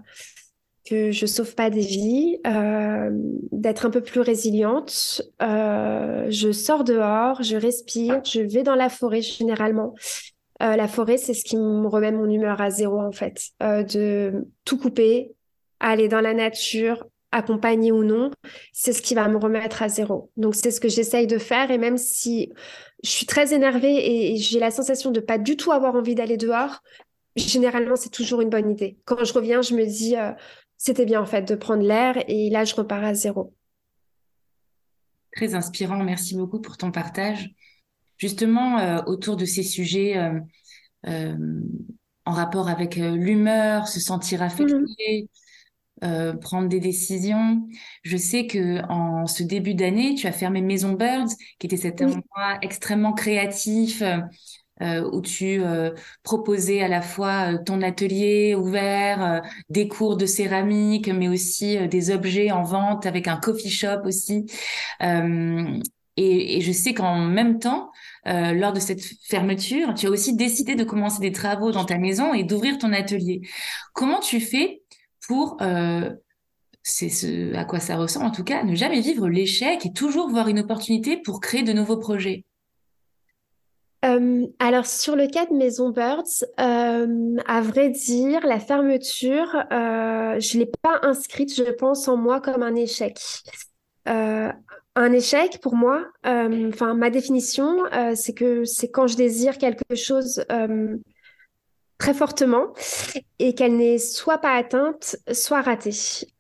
que 0.85 1.11
je 1.11 1.25
sauve 1.25 1.55
pas 1.55 1.69
des 1.69 1.79
vies, 1.79 2.39
d'être 3.53 3.85
un 3.85 3.89
peu 3.89 4.01
plus 4.01 4.19
résiliente. 4.19 5.21
je 5.39 6.51
sors 6.51 6.83
dehors, 6.83 7.41
je 7.41 7.55
respire, 7.55 8.21
je 8.25 8.41
vais 8.41 8.63
dans 8.63 8.75
la 8.75 8.89
forêt 8.89 9.21
généralement. 9.21 9.95
Euh, 10.63 10.76
la 10.76 10.88
forêt, 10.88 11.17
c'est 11.17 11.34
ce 11.34 11.43
qui 11.43 11.58
me 11.58 11.88
remet 11.88 12.12
mon 12.12 12.30
humeur 12.30 12.62
à 12.62 12.69
zéro, 12.69 13.02
en 13.02 13.12
fait. 13.12 13.49
Euh, 13.62 13.84
de 13.84 14.47
tout 14.63 14.78
couper, 14.78 15.36
aller 15.80 16.08
dans 16.08 16.21
la 16.21 16.34
nature, 16.34 17.06
accompagné 17.32 17.91
ou 17.91 18.04
non, 18.04 18.32
c'est 18.71 18.93
ce 18.93 19.02
qui 19.02 19.13
va 19.15 19.28
me 19.28 19.38
remettre 19.38 19.82
à 19.82 19.89
zéro. 19.89 20.32
Donc, 20.38 20.56
c'est 20.56 20.71
ce 20.71 20.80
que 20.80 20.88
j'essaye 20.88 21.28
de 21.28 21.38
faire. 21.38 21.69
Et 21.71 21.78
même 21.78 21.97
si 21.97 22.54
je 23.04 23.10
suis 23.10 23.26
très 23.26 23.54
énervée 23.54 24.32
et 24.32 24.38
j'ai 24.38 24.60
la 24.60 24.71
sensation 24.71 25.12
de 25.12 25.19
pas 25.19 25.38
du 25.38 25.58
tout 25.58 25.71
avoir 25.71 25.95
envie 25.95 26.15
d'aller 26.15 26.38
dehors, 26.38 26.82
généralement, 27.36 27.97
c'est 27.97 28.12
toujours 28.12 28.39
une 28.39 28.49
bonne 28.49 28.71
idée. 28.71 28.97
Quand 29.04 29.21
je 29.23 29.34
reviens, 29.34 29.62
je 29.62 29.76
me 29.76 29.86
dis, 29.86 30.15
euh, 30.15 30.32
c'était 30.78 31.06
bien, 31.06 31.21
en 31.21 31.26
fait, 31.26 31.41
de 31.41 31.56
prendre 31.56 31.84
l'air. 31.84 32.23
Et 32.30 32.49
là, 32.49 32.63
je 32.63 32.76
repars 32.76 33.04
à 33.04 33.13
zéro. 33.13 33.54
Très 35.36 35.56
inspirant. 35.56 36.02
Merci 36.04 36.38
beaucoup 36.38 36.62
pour 36.62 36.78
ton 36.78 36.91
partage 36.91 37.49
justement 38.23 38.79
euh, 38.79 39.01
autour 39.05 39.36
de 39.36 39.43
ces 39.43 39.63
sujets 39.63 40.15
euh, 40.17 40.39
euh, 41.07 41.36
en 42.23 42.31
rapport 42.31 42.69
avec 42.69 42.95
l'humeur, 42.95 43.89
se 43.89 43.99
sentir 43.99 44.41
affecté, 44.41 45.27
mmh. 46.01 46.39
prendre 46.39 46.69
des 46.69 46.79
décisions. 46.79 47.67
Je 48.03 48.15
sais 48.15 48.47
que 48.47 48.81
en 48.88 49.27
ce 49.27 49.43
début 49.43 49.73
d'année, 49.73 50.15
tu 50.15 50.25
as 50.25 50.31
fermé 50.31 50.62
Maison 50.62 50.93
Birds, 50.93 51.33
qui 51.59 51.67
était 51.67 51.75
cet 51.75 52.01
endroit 52.01 52.59
extrêmement 52.62 53.12
créatif. 53.12 54.01
où 54.81 55.21
tu 55.21 55.62
proposais 56.23 56.81
à 56.81 56.88
la 56.88 57.01
fois 57.01 57.57
ton 57.57 57.81
atelier 57.81 58.55
ouvert, 58.55 59.41
des 59.69 59.89
cours 59.89 60.15
de 60.15 60.25
céramique, 60.25 61.09
mais 61.09 61.27
aussi 61.27 61.88
des 61.89 62.09
objets 62.09 62.51
en 62.51 62.63
vente 62.63 63.05
avec 63.05 63.27
un 63.27 63.38
coffee 63.38 63.69
shop 63.69 64.03
aussi. 64.05 64.45
Et, 66.17 66.62
je 66.62 66.71
sais 66.71 66.93
qu'en 66.93 67.19
même 67.19 67.60
temps, 67.60 67.91
euh, 68.28 68.54
lors 68.54 68.73
de 68.73 68.80
cette 68.80 69.02
fermeture, 69.28 69.93
tu 69.95 70.08
as 70.08 70.10
aussi 70.10 70.36
décidé 70.36 70.76
de 70.76 70.84
commencer 70.84 71.19
des 71.19 71.32
travaux 71.32 71.71
dans 71.71 71.86
ta 71.86 71.97
maison 71.97 72.34
et 72.34 72.43
d'ouvrir 72.43 72.78
ton 72.78 72.93
atelier. 72.93 73.41
Comment 73.93 74.19
tu 74.19 74.39
fais 74.39 74.84
pour, 75.28 75.58
euh, 75.62 76.12
c'est 76.84 77.10
ce 77.10 77.56
à 77.56 77.65
quoi 77.65 77.80
ça 77.80 77.95
ressemble 77.95 78.26
en 78.26 78.32
tout 78.32 78.43
cas, 78.43 78.63
ne 78.63 78.76
jamais 78.76 79.02
vivre 79.02 79.28
l'échec 79.28 79.86
et 79.86 79.93
toujours 79.93 80.30
voir 80.30 80.49
une 80.49 80.60
opportunité 80.60 81.17
pour 81.17 81.39
créer 81.39 81.63
de 81.63 81.73
nouveaux 81.73 81.97
projets? 81.97 82.45
Euh, 84.06 84.45
alors 84.60 84.86
sur 84.86 85.15
le 85.15 85.28
cas 85.28 85.45
de 85.45 85.54
Maison 85.54 85.89
Birds, 85.89 86.43
à 86.58 87.62
vrai 87.62 87.89
dire, 87.89 88.45
la 88.45 88.60
fermeture, 88.60 89.56
euh, 89.71 90.39
je 90.41 90.58
l'ai 90.60 90.69
pas 90.82 90.99
inscrite, 91.04 91.56
je 91.56 91.71
pense, 91.71 92.08
en 92.10 92.17
moi 92.17 92.41
comme 92.41 92.63
un 92.63 92.76
échec. 92.76 93.17
Un 94.95 95.12
échec 95.12 95.60
pour 95.62 95.75
moi, 95.75 96.06
euh, 96.25 96.69
enfin 96.69 96.93
ma 96.93 97.10
définition, 97.10 97.86
euh, 97.93 98.13
c'est 98.15 98.34
que 98.34 98.63
c'est 98.63 98.89
quand 98.89 99.08
je 99.08 99.15
désire 99.15 99.58
quelque 99.58 99.95
chose 99.95 100.45
euh, 100.51 100.97
très 101.97 102.13
et 103.39 103.56
qu'elle 103.56 103.77
n'est 103.77 103.97
soit 103.97 104.38
pas 104.38 104.56
atteinte, 104.56 105.15
soit 105.32 105.62
ratée. 105.62 105.91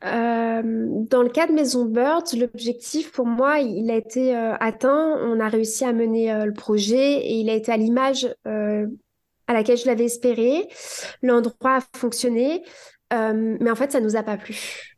dans 0.01 1.23
le 1.23 1.29
cas 1.29 1.47
de 1.47 1.53
Maison 1.53 1.85
Bird, 1.85 2.25
l'objectif 2.37 3.11
pour 3.11 3.25
moi, 3.25 3.59
il 3.59 3.89
a 3.89 3.95
été 3.95 4.35
atteint. 4.35 5.17
On 5.21 5.39
a 5.39 5.47
réussi 5.47 5.85
à 5.85 5.93
mener 5.93 6.45
le 6.45 6.53
projet 6.53 7.19
et 7.19 7.35
il 7.35 7.49
a 7.49 7.53
été 7.53 7.71
à 7.71 7.77
l'image 7.77 8.27
à 8.45 9.53
laquelle 9.53 9.77
je 9.77 9.85
l'avais 9.85 10.05
espéré. 10.05 10.67
L'endroit 11.21 11.77
a 11.77 11.97
fonctionné, 11.97 12.63
mais 13.11 13.71
en 13.71 13.75
fait, 13.75 13.93
ça 13.93 14.01
nous 14.01 14.17
a 14.17 14.23
pas 14.23 14.35
plu. 14.35 14.92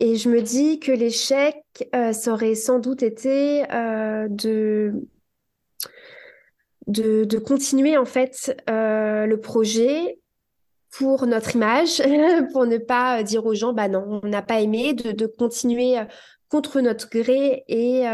Et 0.00 0.16
je 0.16 0.28
me 0.28 0.40
dis 0.40 0.78
que 0.78 0.92
l'échec, 0.92 1.56
euh, 1.94 2.12
ça 2.12 2.32
aurait 2.32 2.54
sans 2.54 2.78
doute 2.78 3.02
été 3.02 3.64
euh, 3.72 4.28
de, 4.28 4.92
de, 6.86 7.38
continuer 7.38 7.96
en 7.96 8.04
fait 8.04 8.56
euh, 8.70 9.26
le 9.26 9.40
projet 9.40 10.20
pour 10.90 11.26
notre 11.26 11.56
image, 11.56 12.00
pour 12.52 12.66
ne 12.66 12.78
pas 12.78 13.22
dire 13.22 13.44
aux 13.44 13.54
gens, 13.54 13.72
bah 13.72 13.88
non, 13.88 14.20
on 14.22 14.28
n'a 14.28 14.42
pas 14.42 14.60
aimé, 14.60 14.94
de, 14.94 15.26
continuer 15.26 15.96
contre 16.48 16.80
notre 16.80 17.10
gré 17.10 17.64
et, 17.68 18.04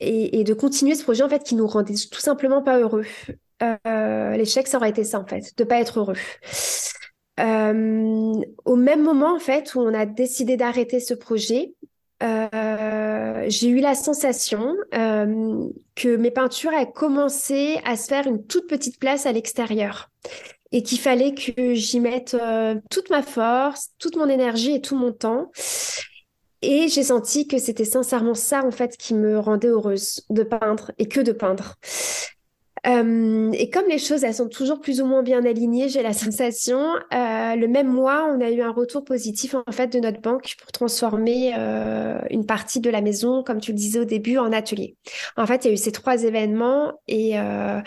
et, 0.00 0.40
et, 0.40 0.44
de 0.44 0.54
continuer 0.54 0.94
ce 0.94 1.02
projet 1.02 1.22
en 1.22 1.28
fait 1.28 1.42
qui 1.42 1.54
nous 1.54 1.66
rendait 1.66 1.94
tout 1.94 2.20
simplement 2.20 2.62
pas 2.62 2.78
heureux. 2.78 3.06
l'échec, 3.60 4.68
ça 4.68 4.76
aurait 4.76 4.90
été 4.90 5.04
ça 5.04 5.18
en 5.18 5.26
fait, 5.26 5.56
de 5.56 5.64
pas 5.64 5.80
être 5.80 5.98
heureux. 5.98 6.16
Euh, 7.40 8.34
au 8.64 8.76
même 8.76 9.02
moment, 9.02 9.34
en 9.34 9.38
fait, 9.38 9.74
où 9.74 9.80
on 9.80 9.94
a 9.94 10.06
décidé 10.06 10.56
d'arrêter 10.56 11.00
ce 11.00 11.14
projet, 11.14 11.74
euh, 12.22 13.44
j'ai 13.48 13.68
eu 13.68 13.80
la 13.80 13.94
sensation 13.94 14.76
euh, 14.94 15.68
que 15.94 16.16
mes 16.16 16.30
peintures 16.30 16.72
avaient 16.72 16.92
commencé 16.92 17.78
à 17.84 17.96
se 17.96 18.08
faire 18.08 18.26
une 18.26 18.46
toute 18.46 18.68
petite 18.68 18.98
place 18.98 19.24
à 19.24 19.32
l'extérieur 19.32 20.10
et 20.70 20.82
qu'il 20.82 21.00
fallait 21.00 21.34
que 21.34 21.74
j'y 21.74 21.98
mette 21.98 22.36
toute 22.90 23.10
ma 23.10 23.22
force, 23.22 23.88
toute 23.98 24.16
mon 24.16 24.28
énergie 24.28 24.74
et 24.74 24.80
tout 24.80 24.96
mon 24.96 25.12
temps. 25.12 25.50
Et 26.62 26.88
j'ai 26.88 27.02
senti 27.02 27.48
que 27.48 27.58
c'était 27.58 27.84
sincèrement 27.84 28.34
ça, 28.34 28.64
en 28.64 28.70
fait, 28.70 28.96
qui 28.96 29.14
me 29.14 29.38
rendait 29.38 29.68
heureuse 29.68 30.22
de 30.28 30.42
peindre 30.42 30.92
et 30.98 31.08
que 31.08 31.20
de 31.20 31.32
peindre. 31.32 31.76
Euh, 32.86 33.52
et 33.52 33.68
comme 33.70 33.86
les 33.88 33.98
choses, 33.98 34.24
elles 34.24 34.34
sont 34.34 34.48
toujours 34.48 34.80
plus 34.80 35.00
ou 35.00 35.06
moins 35.06 35.22
bien 35.22 35.44
alignées, 35.44 35.88
j'ai 35.88 36.02
la 36.02 36.12
sensation, 36.14 36.78
euh, 37.12 37.56
le 37.56 37.66
même 37.66 37.88
mois, 37.88 38.26
on 38.34 38.40
a 38.40 38.50
eu 38.50 38.62
un 38.62 38.72
retour 38.72 39.04
positif 39.04 39.54
en 39.54 39.72
fait 39.72 39.88
de 39.88 40.00
notre 40.00 40.20
banque 40.20 40.54
pour 40.58 40.72
transformer 40.72 41.52
euh, 41.58 42.18
une 42.30 42.46
partie 42.46 42.80
de 42.80 42.90
la 42.90 43.00
maison, 43.02 43.42
comme 43.42 43.60
tu 43.60 43.72
le 43.72 43.76
disais 43.76 44.00
au 44.00 44.04
début, 44.04 44.38
en 44.38 44.52
atelier. 44.52 44.96
En 45.36 45.46
fait, 45.46 45.64
il 45.64 45.68
y 45.68 45.70
a 45.70 45.74
eu 45.74 45.76
ces 45.76 45.92
trois 45.92 46.24
événements 46.24 46.92
et 47.06 47.38
euh, 47.38 47.80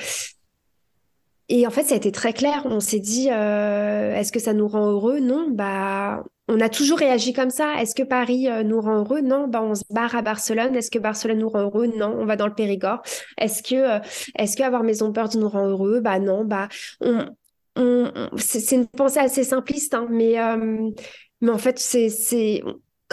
et 1.50 1.68
en 1.68 1.70
fait, 1.70 1.84
ça 1.84 1.94
a 1.94 1.98
été 1.98 2.12
très 2.12 2.34
clair. 2.34 2.64
On 2.66 2.80
s'est 2.80 3.00
dit, 3.00 3.30
euh, 3.30 4.16
est-ce 4.16 4.32
que 4.32 4.40
ça 4.40 4.54
nous 4.54 4.68
rend 4.68 4.88
heureux? 4.90 5.20
Non. 5.20 5.48
Bah, 5.52 6.24
on 6.48 6.60
a 6.60 6.70
toujours 6.70 7.00
réagi 7.00 7.32
comme 7.34 7.50
ça. 7.50 7.82
Est-ce 7.82 7.96
que 7.96 8.04
Paris 8.04 8.50
euh, 8.50 8.64
nous 8.64 8.82
rend 8.82 8.98
heureux? 9.00 9.22
Non. 9.22 9.48
Bah, 9.48 9.62
on 9.64 9.76
se 9.76 9.84
barre 9.90 10.16
à 10.16 10.22
Barcelone. 10.22 10.76
Est-ce 10.76 10.92
que 10.92 11.00
Barcelone 11.00 11.40
nous 11.40 11.50
rend 11.50 11.62
heureux? 11.62 11.88
Non. 11.88 12.16
On 12.20 12.26
va 12.26 12.36
dans 12.36 12.48
le 12.48 12.54
Périgord. 12.54 13.02
Est-ce 13.38 13.64
que, 13.64 13.76
euh, 13.76 14.00
est-ce 14.38 14.58
que 14.58 14.64
avoir 14.64 14.84
Maison 14.84 15.10
Birds 15.10 15.38
nous 15.38 15.50
rend 15.50 15.68
heureux? 15.68 16.02
Bah 16.02 16.20
non. 16.20 16.44
Bah, 16.44 16.68
on, 17.00 17.26
on, 17.76 18.12
c'est 18.38 18.76
une 18.76 18.88
pensée 18.88 19.20
assez 19.20 19.44
simpliste, 19.44 19.94
hein, 19.94 20.08
mais, 20.10 20.40
euh, 20.40 20.90
mais 21.42 21.52
en 21.52 21.58
fait, 21.58 21.80
c'est, 21.80 22.62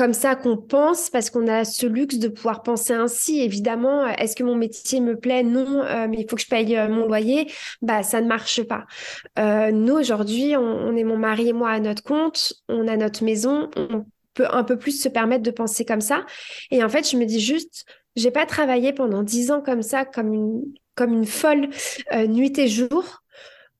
comme 0.00 0.14
ça 0.14 0.34
qu'on 0.34 0.56
pense 0.56 1.10
parce 1.10 1.28
qu'on 1.28 1.46
a 1.46 1.66
ce 1.66 1.84
luxe 1.84 2.16
de 2.16 2.28
pouvoir 2.28 2.62
penser 2.62 2.94
ainsi. 2.94 3.42
Évidemment, 3.42 4.06
est-ce 4.06 4.34
que 4.34 4.42
mon 4.42 4.56
métier 4.56 4.98
me 4.98 5.14
plaît? 5.14 5.42
Non, 5.42 5.82
euh, 5.82 6.06
mais 6.08 6.16
il 6.20 6.26
faut 6.26 6.36
que 6.36 6.42
je 6.42 6.48
paye 6.48 6.74
euh, 6.74 6.88
mon 6.88 7.04
loyer. 7.04 7.52
Bah, 7.82 8.02
ça 8.02 8.22
ne 8.22 8.26
marche 8.26 8.62
pas. 8.62 8.86
Euh, 9.38 9.70
nous 9.72 9.92
aujourd'hui, 9.92 10.56
on, 10.56 10.62
on, 10.62 10.96
est 10.96 11.04
mon 11.04 11.18
mari 11.18 11.50
et 11.50 11.52
moi 11.52 11.68
à 11.68 11.80
notre 11.80 12.02
compte, 12.02 12.54
on 12.70 12.88
a 12.88 12.96
notre 12.96 13.24
maison, 13.24 13.68
on 13.76 14.06
peut 14.32 14.46
un 14.50 14.64
peu 14.64 14.78
plus 14.78 14.98
se 14.98 15.10
permettre 15.10 15.42
de 15.42 15.50
penser 15.50 15.84
comme 15.84 16.00
ça. 16.00 16.24
Et 16.70 16.82
en 16.82 16.88
fait, 16.88 17.06
je 17.06 17.18
me 17.18 17.26
dis 17.26 17.40
juste, 17.40 17.84
j'ai 18.16 18.30
pas 18.30 18.46
travaillé 18.46 18.94
pendant 18.94 19.22
dix 19.22 19.50
ans 19.50 19.60
comme 19.60 19.82
ça, 19.82 20.06
comme 20.06 20.32
une 20.32 20.62
comme 20.94 21.12
une 21.12 21.26
folle 21.26 21.68
nuit 22.26 22.58
et 22.58 22.68
jour 22.68 23.20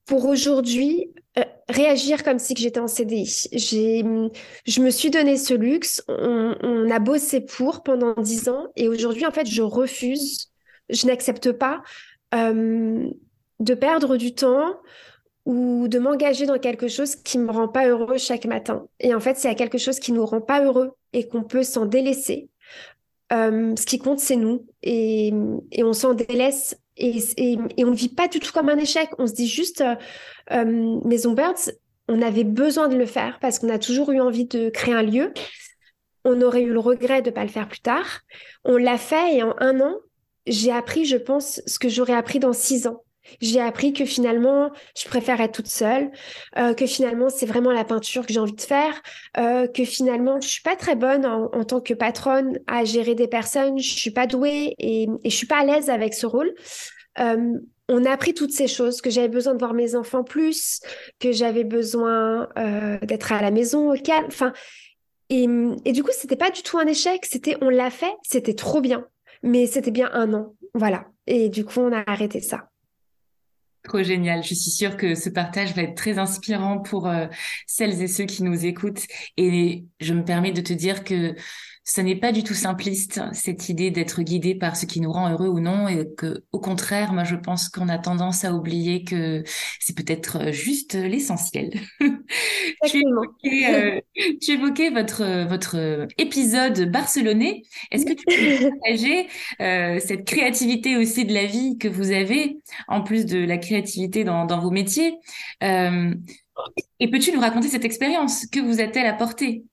pour 0.04 0.26
aujourd'hui 0.26 1.10
euh, 1.38 1.44
réagir 1.68 2.24
comme 2.24 2.40
si 2.40 2.54
j'étais 2.56 2.80
en 2.80 2.88
CDI. 2.88 3.46
Je 3.52 4.80
me 4.80 4.90
suis 4.90 5.10
donné 5.10 5.36
ce 5.36 5.54
luxe. 5.54 6.02
On, 6.08 6.90
a 6.90 6.98
bossé 6.98 7.40
pour 7.40 7.84
pendant 7.84 8.14
dix 8.14 8.48
ans 8.48 8.66
et 8.74 8.88
aujourd'hui, 8.88 9.26
en 9.26 9.30
fait, 9.30 9.46
je 9.46 9.62
refuse, 9.62 10.50
je 10.88 11.06
n'accepte 11.06 11.52
pas 11.52 11.82
euh, 12.34 13.08
de 13.60 13.74
perdre 13.74 14.16
du 14.16 14.34
temps 14.34 14.74
ou 15.46 15.86
de 15.86 16.00
m'engager 16.00 16.46
dans 16.46 16.58
quelque 16.58 16.88
chose 16.88 17.14
qui 17.14 17.38
me 17.38 17.52
rend 17.52 17.68
pas 17.68 17.86
heureux 17.86 18.18
chaque 18.18 18.46
matin. 18.46 18.86
Et 18.98 19.14
en 19.14 19.20
fait, 19.20 19.36
c'est 19.36 19.54
quelque 19.54 19.78
chose 19.78 20.00
qui 20.00 20.10
nous 20.10 20.26
rend 20.26 20.40
pas 20.40 20.64
heureux 20.64 20.96
et 21.12 21.28
qu'on 21.28 21.44
peut 21.44 21.62
s'en 21.62 21.86
délaisser. 21.86 22.48
Euh, 23.32 23.76
ce 23.76 23.86
qui 23.86 23.98
compte, 23.98 24.18
c'est 24.18 24.34
nous 24.34 24.66
et, 24.82 25.32
et 25.70 25.84
on 25.84 25.92
s'en 25.92 26.14
délaisse 26.14 26.76
Et, 27.00 27.58
on 27.78 27.90
ne 27.90 27.96
vit 27.96 28.08
pas 28.08 28.28
du 28.28 28.40
tout 28.40 28.52
comme 28.52 28.68
un 28.68 28.76
échec. 28.76 29.10
On 29.18 29.26
se 29.26 29.32
dit 29.32 29.48
juste, 29.48 29.82
Maison 30.50 31.32
Birds, 31.32 31.70
on 32.08 32.22
avait 32.22 32.44
besoin 32.44 32.88
de 32.88 32.96
le 32.96 33.06
faire 33.06 33.38
parce 33.40 33.58
qu'on 33.58 33.68
a 33.68 33.78
toujours 33.78 34.10
eu 34.10 34.20
envie 34.20 34.46
de 34.46 34.68
créer 34.68 34.94
un 34.94 35.02
lieu. 35.02 35.32
On 36.24 36.42
aurait 36.42 36.62
eu 36.62 36.72
le 36.72 36.78
regret 36.78 37.22
de 37.22 37.30
ne 37.30 37.34
pas 37.34 37.42
le 37.42 37.48
faire 37.48 37.68
plus 37.68 37.80
tard. 37.80 38.20
On 38.64 38.76
l'a 38.76 38.98
fait 38.98 39.36
et 39.36 39.42
en 39.42 39.54
un 39.58 39.80
an, 39.80 39.96
j'ai 40.46 40.72
appris, 40.72 41.04
je 41.04 41.16
pense, 41.16 41.62
ce 41.66 41.78
que 41.78 41.88
j'aurais 41.88 42.14
appris 42.14 42.38
dans 42.38 42.52
six 42.52 42.86
ans. 42.86 43.02
J'ai 43.40 43.60
appris 43.60 43.92
que 43.92 44.04
finalement, 44.04 44.70
je 44.96 45.06
préfère 45.06 45.40
être 45.40 45.52
toute 45.52 45.68
seule, 45.68 46.10
euh, 46.58 46.74
que 46.74 46.86
finalement, 46.86 47.28
c'est 47.28 47.46
vraiment 47.46 47.72
la 47.72 47.84
peinture 47.84 48.26
que 48.26 48.32
j'ai 48.32 48.40
envie 48.40 48.52
de 48.52 48.60
faire, 48.60 49.00
euh, 49.38 49.66
que 49.66 49.84
finalement, 49.84 50.40
je 50.40 50.48
suis 50.48 50.62
pas 50.62 50.76
très 50.76 50.96
bonne 50.96 51.26
en, 51.26 51.64
tant 51.64 51.80
que 51.80 51.94
patronne 51.94 52.58
à 52.66 52.84
gérer 52.84 53.14
des 53.14 53.28
personnes, 53.28 53.78
je 53.78 53.90
suis 53.90 54.10
pas 54.10 54.26
douée 54.26 54.74
et, 54.78 55.08
et 55.24 55.30
je 55.30 55.36
suis 55.36 55.46
pas 55.46 55.60
à 55.60 55.64
l'aise 55.64 55.90
avec 55.90 56.14
ce 56.14 56.26
rôle. 56.26 56.52
Euh, 57.18 57.54
on 57.88 58.04
a 58.04 58.10
appris 58.12 58.34
toutes 58.34 58.52
ces 58.52 58.68
choses, 58.68 59.00
que 59.00 59.10
j'avais 59.10 59.28
besoin 59.28 59.54
de 59.54 59.58
voir 59.58 59.74
mes 59.74 59.96
enfants 59.96 60.22
plus, 60.22 60.80
que 61.18 61.32
j'avais 61.32 61.64
besoin 61.64 62.48
d'être 63.02 63.32
à 63.32 63.42
la 63.42 63.50
maison 63.50 63.92
au 63.92 63.96
calme. 63.96 64.26
Enfin, 64.28 64.52
et, 65.28 65.48
et 65.84 65.92
du 65.92 66.02
coup, 66.02 66.10
c'était 66.12 66.36
pas 66.36 66.50
du 66.50 66.62
tout 66.62 66.78
un 66.78 66.86
échec. 66.86 67.24
C'était, 67.24 67.56
on 67.62 67.68
l'a 67.68 67.90
fait, 67.90 68.14
c'était 68.22 68.54
trop 68.54 68.80
bien, 68.80 69.06
mais 69.42 69.66
c'était 69.66 69.90
bien 69.90 70.10
un 70.12 70.34
an, 70.34 70.54
voilà. 70.74 71.06
Et 71.26 71.48
du 71.48 71.64
coup, 71.64 71.80
on 71.80 71.92
a 71.92 72.02
arrêté 72.06 72.40
ça. 72.40 72.68
Trop 73.82 74.02
génial. 74.02 74.42
Je 74.44 74.54
suis 74.54 74.70
sûre 74.70 74.96
que 74.98 75.14
ce 75.14 75.30
partage 75.30 75.74
va 75.74 75.82
être 75.82 75.94
très 75.96 76.18
inspirant 76.18 76.78
pour 76.80 77.06
euh, 77.08 77.26
celles 77.66 78.02
et 78.02 78.08
ceux 78.08 78.24
qui 78.26 78.42
nous 78.42 78.66
écoutent. 78.66 79.06
Et 79.38 79.86
je 80.00 80.12
me 80.12 80.22
permets 80.24 80.52
de 80.52 80.60
te 80.60 80.72
dire 80.74 81.02
que 81.02 81.34
ce 81.84 82.00
n'est 82.00 82.16
pas 82.16 82.32
du 82.32 82.44
tout 82.44 82.54
simpliste 82.54 83.20
cette 83.32 83.68
idée 83.68 83.90
d'être 83.90 84.22
guidé 84.22 84.54
par 84.54 84.76
ce 84.76 84.86
qui 84.86 85.00
nous 85.00 85.12
rend 85.12 85.30
heureux 85.30 85.48
ou 85.48 85.60
non 85.60 85.88
et 85.88 86.06
que 86.16 86.44
au 86.52 86.60
contraire 86.60 87.12
moi 87.12 87.24
je 87.24 87.36
pense 87.36 87.68
qu'on 87.68 87.88
a 87.88 87.98
tendance 87.98 88.44
à 88.44 88.52
oublier 88.52 89.04
que 89.04 89.42
c'est 89.78 89.96
peut-être 89.96 90.52
juste 90.52 90.94
l'essentiel. 90.94 91.70
tu, 92.86 93.02
évoquais, 93.02 93.74
euh, 93.74 94.00
tu 94.40 94.52
évoquais 94.52 94.90
votre 94.90 95.46
votre 95.48 96.06
épisode 96.18 96.90
barcelonais. 96.90 97.62
Est-ce 97.90 98.04
que 98.04 98.12
tu 98.12 98.24
peux 98.24 98.70
partager 98.70 99.26
euh, 99.60 99.98
cette 100.00 100.26
créativité 100.26 100.96
aussi 100.96 101.24
de 101.24 101.32
la 101.32 101.46
vie 101.46 101.78
que 101.78 101.88
vous 101.88 102.10
avez 102.10 102.58
en 102.88 103.02
plus 103.02 103.26
de 103.26 103.38
la 103.38 103.58
créativité 103.58 104.24
dans, 104.24 104.44
dans 104.44 104.60
vos 104.60 104.70
métiers 104.70 105.16
euh, 105.62 106.14
et 106.98 107.10
peux-tu 107.10 107.32
nous 107.32 107.40
raconter 107.40 107.68
cette 107.68 107.84
expérience? 107.84 108.46
Que 108.46 108.60
vous 108.60 108.80
a-t-elle 108.80 109.06
apporté? 109.06 109.64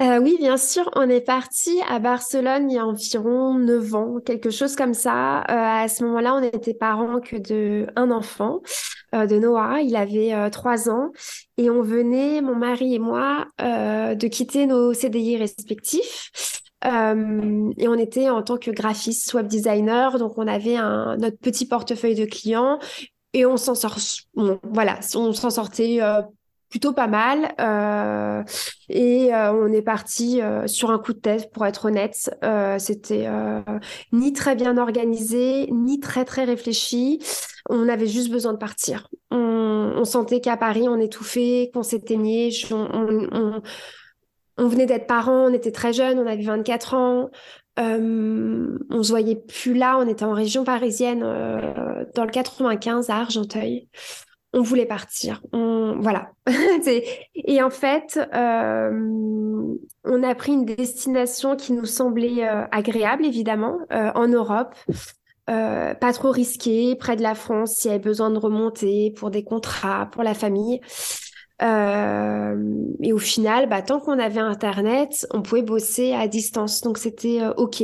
Euh, 0.00 0.18
oui, 0.20 0.36
bien 0.38 0.56
sûr. 0.56 0.90
On 0.96 1.08
est 1.08 1.20
parti 1.20 1.80
à 1.88 1.98
Barcelone 1.98 2.70
il 2.70 2.74
y 2.74 2.78
a 2.78 2.86
environ 2.86 3.54
9 3.58 3.94
ans, 3.94 4.20
quelque 4.24 4.50
chose 4.50 4.74
comme 4.74 4.94
ça. 4.94 5.40
Euh, 5.40 5.44
à 5.84 5.86
ce 5.88 6.02
moment-là, 6.04 6.34
on 6.34 6.40
n'était 6.40 6.74
parents 6.74 7.20
que 7.20 7.36
de 7.36 7.86
un 7.94 8.10
enfant, 8.10 8.62
euh, 9.14 9.26
de 9.26 9.38
Noah. 9.38 9.80
Il 9.82 9.94
avait 9.94 10.50
3 10.50 10.88
ans. 10.90 11.12
Et 11.56 11.70
on 11.70 11.82
venait, 11.82 12.40
mon 12.40 12.56
mari 12.56 12.94
et 12.94 12.98
moi, 12.98 13.46
de 13.60 14.26
quitter 14.26 14.66
nos 14.66 14.92
CDI 14.92 15.36
respectifs. 15.36 16.30
et 16.84 16.88
on 17.88 17.94
était 17.98 18.28
en 18.28 18.42
tant 18.42 18.56
que 18.56 18.70
graphiste, 18.72 19.34
web 19.34 19.46
designer. 19.46 20.18
Donc, 20.18 20.36
on 20.36 20.48
avait 20.48 20.76
un, 20.76 21.16
notre 21.16 21.38
petit 21.38 21.66
portefeuille 21.66 22.16
de 22.16 22.24
clients. 22.24 22.78
Et 23.34 23.46
on 23.46 23.56
s'en 23.56 23.74
sort, 23.74 23.96
voilà, 24.34 24.98
on 25.14 25.32
s'en 25.32 25.50
sortait 25.50 26.00
plutôt 26.72 26.94
pas 26.94 27.06
mal. 27.06 27.54
Euh, 27.60 28.42
et 28.88 29.32
euh, 29.32 29.52
on 29.52 29.70
est 29.72 29.82
parti 29.82 30.40
euh, 30.40 30.66
sur 30.66 30.90
un 30.90 30.98
coup 30.98 31.12
de 31.12 31.18
tête, 31.18 31.52
pour 31.52 31.66
être 31.66 31.84
honnête. 31.84 32.30
C'était 32.78 33.28
ni 34.12 34.32
très 34.32 34.56
bien 34.56 34.78
organisé, 34.78 35.68
ni 35.70 36.00
très 36.00 36.24
très 36.24 36.44
réfléchi. 36.44 37.22
On 37.68 37.88
avait 37.88 38.08
juste 38.08 38.30
besoin 38.30 38.54
de 38.54 38.58
partir. 38.58 39.08
On, 39.30 40.04
sentait 40.04 40.40
qu'à 40.40 40.56
Paris, 40.56 40.88
on 40.88 40.98
étouffait, 40.98 41.70
qu'on 41.72 41.84
s'éteignait. 41.84 42.48
On, 42.72 43.60
on, 44.56 44.66
venait 44.66 44.86
d'être 44.86 45.06
parents, 45.06 45.46
on 45.48 45.52
était 45.52 45.70
très 45.70 45.92
jeunes, 45.92 46.18
on 46.18 46.26
avait 46.26 46.42
24 46.42 46.94
ans. 46.94 47.30
On 47.76 49.02
se 49.02 49.10
voyait 49.10 49.36
plus 49.36 49.74
là, 49.74 49.98
on 49.98 50.08
était 50.08 50.24
en 50.24 50.32
région 50.32 50.64
parisienne, 50.64 51.20
dans 52.14 52.24
le 52.24 52.30
95 52.30 53.10
à 53.10 53.16
Argenteuil 53.18 53.88
on 54.52 54.62
voulait 54.62 54.86
partir. 54.86 55.42
Voilà. 55.52 56.30
et 57.34 57.62
en 57.62 57.70
fait, 57.70 58.18
euh, 58.34 59.74
on 60.04 60.22
a 60.22 60.34
pris 60.34 60.52
une 60.52 60.64
destination 60.64 61.56
qui 61.56 61.72
nous 61.72 61.86
semblait 61.86 62.48
euh, 62.48 62.64
agréable, 62.70 63.24
évidemment, 63.24 63.78
euh, 63.92 64.10
en 64.14 64.28
Europe. 64.28 64.74
pas 65.46 66.12
trop 66.12 66.30
risquée, 66.30 66.96
près 66.96 67.16
de 67.16 67.22
la 67.22 67.34
France, 67.34 67.76
s'il 67.76 67.90
y 67.90 67.94
avait 67.94 68.02
besoin 68.02 68.30
de 68.30 68.38
remonter 68.38 69.12
pour 69.16 69.30
des 69.30 69.44
contrats, 69.44 70.08
pour 70.12 70.22
la 70.22 70.34
famille. 70.34 70.80
et 71.60 73.12
au 73.12 73.18
final, 73.18 73.68
bah, 73.68 73.82
tant 73.82 74.00
qu'on 74.00 74.18
avait 74.18 74.40
Internet, 74.40 75.26
on 75.32 75.42
pouvait 75.42 75.62
bosser 75.62 76.12
à 76.12 76.26
distance. 76.28 76.80
Donc, 76.80 76.98
c'était 76.98 77.40
OK. 77.56 77.82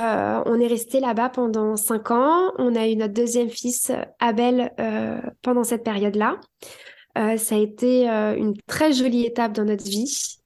Euh, 0.00 0.42
on 0.46 0.58
est 0.60 0.66
resté 0.66 1.00
là-bas 1.00 1.28
pendant 1.28 1.76
cinq 1.76 2.10
ans. 2.10 2.52
On 2.58 2.74
a 2.74 2.88
eu 2.88 2.96
notre 2.96 3.12
deuxième 3.12 3.50
fils, 3.50 3.92
Abel, 4.18 4.72
euh, 4.80 5.20
pendant 5.42 5.64
cette 5.64 5.84
période-là. 5.84 6.40
Euh, 7.18 7.36
ça 7.36 7.56
a 7.56 7.58
été 7.58 8.08
une 8.08 8.54
très 8.66 8.92
jolie 8.92 9.26
étape 9.26 9.52
dans 9.52 9.64
notre 9.64 9.84
vie. 9.84 10.38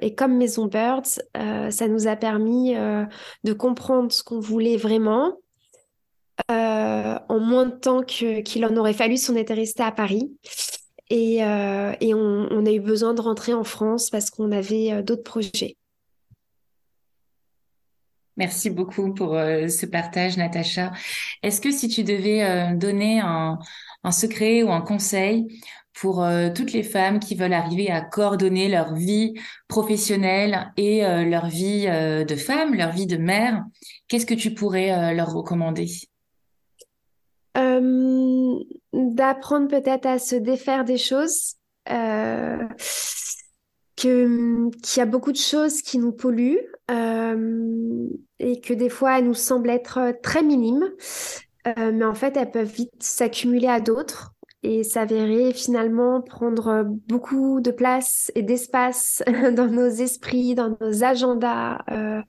et 0.00 0.14
comme 0.14 0.36
Maison 0.36 0.66
Birds, 0.66 1.20
ça 1.70 1.88
nous 1.88 2.06
a 2.06 2.16
permis 2.16 2.74
de 3.44 3.52
comprendre 3.52 4.12
ce 4.12 4.22
qu'on 4.22 4.40
voulait 4.40 4.76
vraiment 4.76 5.38
en 6.48 7.40
moins 7.40 7.66
de 7.66 7.76
temps 7.76 8.02
qu'il 8.02 8.64
en 8.66 8.76
aurait 8.76 8.92
fallu 8.92 9.16
si 9.16 9.30
on 9.30 9.36
était 9.36 9.54
resté 9.54 9.82
à 9.82 9.92
Paris. 9.92 10.32
Et, 11.08 11.40
on, 11.42 12.66
a 12.66 12.72
eu 12.72 12.80
besoin 12.80 13.14
de 13.14 13.20
rentrer 13.20 13.54
en 13.54 13.64
France 13.64 14.10
parce 14.10 14.30
qu'on 14.30 14.52
avait 14.52 15.02
d'autres 15.02 15.22
projets. 15.22 15.76
Merci 18.36 18.68
beaucoup 18.68 19.14
pour 19.14 19.34
euh, 19.34 19.68
ce 19.68 19.86
partage, 19.86 20.36
Natacha. 20.36 20.92
Est-ce 21.42 21.60
que 21.60 21.70
si 21.70 21.88
tu 21.88 22.04
devais 22.04 22.44
euh, 22.44 22.74
donner 22.74 23.20
un, 23.20 23.58
secret 24.10 24.62
ou 24.62 24.70
un 24.70 24.82
conseil 24.82 25.46
pour 25.92 26.22
euh, 26.22 26.50
toutes 26.54 26.72
les 26.72 26.84
femmes 26.84 27.18
qui 27.18 27.34
veulent 27.34 27.54
arriver 27.54 27.90
à 27.90 28.02
coordonner 28.02 28.68
leur 28.68 28.94
vie 28.94 29.34
professionnelle 29.66 30.70
et 30.76 31.00
leur 31.00 31.48
vie 31.48 31.86
de 31.86 32.36
femme, 32.36 32.74
leur 32.74 32.92
vie 32.92 33.06
de 33.06 33.16
mère, 33.16 33.64
qu'est-ce 34.06 34.26
que 34.26 34.34
tu 34.34 34.54
pourrais 34.54 35.12
leur 35.12 35.32
recommander? 35.32 35.88
D'apprendre 38.92 39.66
peut-être 39.66 40.06
à 40.06 40.20
se 40.20 40.36
défaire 40.36 40.84
des 40.84 40.98
choses. 40.98 41.56
Qu'il 43.96 44.70
y 44.96 45.00
a 45.00 45.06
beaucoup 45.06 45.32
de 45.32 45.36
choses 45.36 45.82
qui 45.82 45.98
nous 45.98 46.12
polluent, 46.12 46.60
euh, 46.90 48.08
et 48.38 48.60
que 48.60 48.74
des 48.74 48.88
fois 48.88 49.18
elles 49.18 49.26
nous 49.26 49.34
semblent 49.34 49.70
être 49.70 50.14
très 50.22 50.42
minimes, 50.42 50.92
euh, 51.66 51.92
mais 51.92 52.04
en 52.04 52.14
fait 52.14 52.36
elles 52.36 52.50
peuvent 52.50 52.70
vite 52.70 52.92
s'accumuler 53.00 53.68
à 53.68 53.80
d'autres 53.80 54.34
et 54.62 54.82
s'avérer 54.84 55.52
finalement 55.52 56.20
prendre 56.20 56.84
beaucoup 57.08 57.60
de 57.60 57.70
place 57.70 58.30
et 58.34 58.42
d'espace 58.42 59.22
dans 59.52 59.68
nos 59.68 59.88
esprits, 59.88 60.54
dans 60.54 60.76
nos 60.80 61.04
agendas. 61.04 61.78
Euh, 61.90 62.22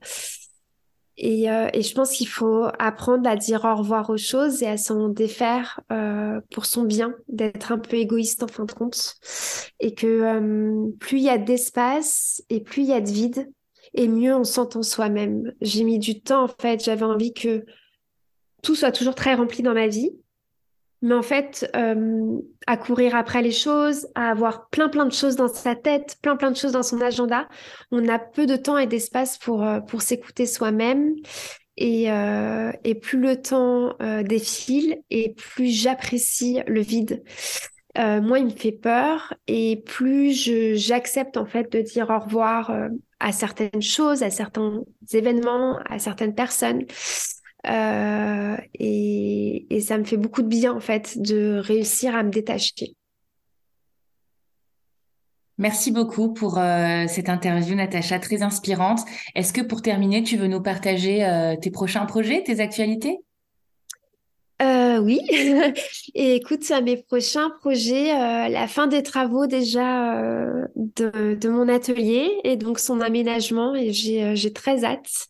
et, 1.17 1.49
euh, 1.49 1.67
et, 1.73 1.82
je 1.82 1.95
pense 1.95 2.12
qu'il 2.12 2.27
faut 2.27 2.65
apprendre 2.77 3.27
à 3.27 3.36
dire 3.36 3.65
au 3.65 3.75
revoir 3.75 4.12
aux 4.12 4.17
choses 4.17 4.62
et 4.62 4.67
à 4.67 4.77
s'en 4.77 5.10
défaire 5.10 5.80
euh, 5.91 6.39
pour 6.51 6.65
son 6.65 6.84
bien, 6.84 7.15
d'être 7.27 7.71
un 7.71 7.80
peu 7.80 7.97
égoïste 7.97 8.43
en 8.43 8.47
fin 8.47 8.65
de 8.65 8.71
compte. 8.71 9.15
Et 9.80 9.95
que 9.95 10.06
euh, 10.08 10.91
plus 10.99 11.17
il 11.17 11.23
y 11.23 11.30
a 11.30 11.39
d'espace 11.39 12.43
et 12.49 12.62
plus 12.62 12.84
il 12.84 12.89
y 12.89 12.93
a 12.93 13.01
de 13.01 13.10
vide, 13.10 13.51
et 13.95 14.08
mieux 14.08 14.36
on 14.36 14.43
s'entend 14.43 14.84
soi-même. 14.84 15.53
J'ai 15.60 15.84
mis 15.84 15.97
du 15.97 16.21
temps 16.21 16.43
en 16.43 16.62
fait, 16.62 16.84
j'avais 16.84 17.03
envie 17.03 17.34
que 17.34 17.65
tout 18.62 18.75
soit 18.75 18.91
toujours 18.91 19.15
très 19.15 19.34
rempli 19.34 19.63
dans 19.63 19.73
ma 19.73 19.88
vie. 19.88 20.12
Mais 21.01 21.13
en 21.13 21.21
fait, 21.21 21.69
euh, 21.75 22.39
à 22.65 22.77
courir 22.77 23.15
après 23.15 23.41
les 23.41 23.51
choses, 23.51 24.07
à 24.15 24.31
avoir 24.31 24.69
plein 24.69 24.89
plein 24.89 25.05
de 25.05 25.13
choses 25.13 25.36
dans 25.36 25.47
sa 25.47 25.75
tête, 25.75 26.17
plein 26.21 26.36
plein 26.36 26.51
de 26.51 26.55
choses 26.55 26.71
dans 26.71 26.83
son 26.83 27.01
agenda, 27.01 27.47
on 27.91 28.07
a 28.07 28.17
peu 28.17 28.45
de 28.45 28.55
temps 28.55 28.77
et 28.77 28.88
d'espace 28.88 29.38
pour, 29.38 29.63
euh, 29.63 29.79
pour 29.79 30.01
s'écouter 30.01 30.45
soi-même. 30.45 31.13
Et, 31.79 32.12
euh, 32.12 32.71
et, 32.83 32.95
plus 32.95 33.19
le 33.19 33.39
temps 33.39 33.95
défile 34.23 34.97
et 35.12 35.36
plus 35.36 35.67
j'apprécie 35.67 36.62
le 36.65 36.81
vide. 36.81 37.23
moi, 37.95 38.39
il 38.39 38.45
me 38.45 38.49
fait 38.49 38.71
peur 38.71 39.36
et 39.45 39.83
plus 39.86 40.33
j'accepte 40.75 41.38
en 41.38 41.45
fait 41.45 41.71
de 41.71 41.81
dire 41.81 42.10
au 42.10 42.17
revoir 42.17 42.71
à 43.19 43.31
certaines 43.31 43.83
choses, 43.83 44.23
à 44.23 44.31
certains 44.31 44.81
événements, 45.13 45.77
à 45.88 45.99
certaines 45.99 46.33
personnes. 46.33 46.86
Euh, 47.67 48.56
et, 48.75 49.65
et, 49.69 49.82
ça 49.82 49.97
me 49.97 50.06
fait 50.06 50.17
beaucoup 50.17 50.41
de 50.41 50.47
bien 50.47 50.73
en 50.73 50.80
fait 50.80 51.17
de 51.19 51.60
réussir 51.63 52.15
à 52.15 52.23
me 52.23 52.30
détacher. 52.30 52.95
Merci 55.58 55.91
beaucoup 55.91 56.34
pour 56.34 56.60
euh, 56.60 57.06
cette 57.08 57.30
interview, 57.30 57.75
Natacha, 57.75 58.19
très 58.19 58.43
inspirante. 58.43 58.99
Est-ce 59.36 59.51
que 59.51 59.62
pour 59.62 59.82
terminer, 59.82 60.23
tu 60.23 60.38
veux 60.38 60.47
nous 60.47 60.62
partager 60.62 61.25
euh, 61.25 61.56
tes 61.56 61.71
prochains 61.71 62.06
projets, 62.06 62.43
tes 62.43 62.60
actualités? 62.60 63.17
Oui. 64.99 65.19
Et 66.15 66.36
écoute, 66.36 66.71
mes 66.84 66.97
prochains 66.97 67.51
projets, 67.60 68.08
la 68.49 68.67
fin 68.67 68.88
des 68.88 69.03
travaux 69.03 69.45
déjà 69.45 70.12
de, 70.75 71.36
de, 71.36 71.49
mon 71.49 71.69
atelier 71.69 72.32
et 72.43 72.56
donc 72.56 72.80
son 72.80 72.99
aménagement 72.99 73.75
et 73.75 73.93
j'ai 73.93 74.53
très 74.53 74.84
hâte. 74.84 75.27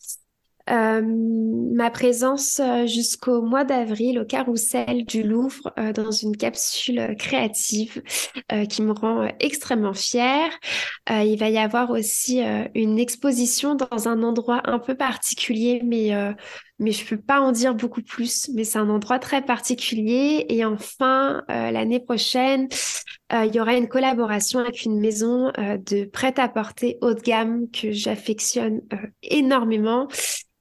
Euh, 0.70 1.02
ma 1.02 1.90
présence 1.90 2.60
euh, 2.60 2.86
jusqu'au 2.88 3.42
mois 3.42 3.64
d'avril 3.64 4.20
au 4.20 4.26
carrousel 4.26 5.06
du 5.06 5.24
Louvre 5.24 5.72
euh, 5.80 5.94
dans 5.94 6.12
une 6.12 6.36
capsule 6.36 7.16
créative 7.18 8.02
qui 8.70 8.82
me 8.82 8.92
rend 8.92 9.30
extrêmement 9.40 9.94
fière. 9.94 10.50
il 11.10 11.38
va 11.38 11.50
y 11.50 11.58
avoir 11.58 11.92
aussi 11.92 12.42
une 12.76 13.00
exposition 13.00 13.76
dans 13.76 14.08
un 14.08 14.24
endroit 14.24 14.62
un 14.66 14.80
peu 14.80 14.96
particulier, 14.96 15.82
mais 15.84 16.12
mais 16.80 16.92
je 16.92 17.06
peux 17.06 17.18
pas 17.18 17.42
en 17.42 17.52
dire 17.52 17.76
beaucoup 17.76 18.02
plus. 18.02 18.50
Mais 18.54 18.64
c'est 18.64 18.80
un 18.80 18.90
endroit 18.90 19.20
très 19.20 19.42
particulier. 19.42 20.46
Et 20.50 20.64
enfin, 20.66 21.44
l'année 21.48 22.00
prochaine, 22.00 22.68
il 23.32 23.54
y 23.54 23.60
aura 23.60 23.76
une 23.76 23.88
collaboration 23.88 24.60
avec 24.60 24.84
une 24.84 25.00
maison 25.00 25.52
de 25.58 26.06
prêt-à-porter 26.06 26.98
haut 27.02 27.14
de 27.14 27.22
gamme 27.22 27.70
que 27.72 27.92
j'affectionne 27.92 28.82
énormément 29.24 30.08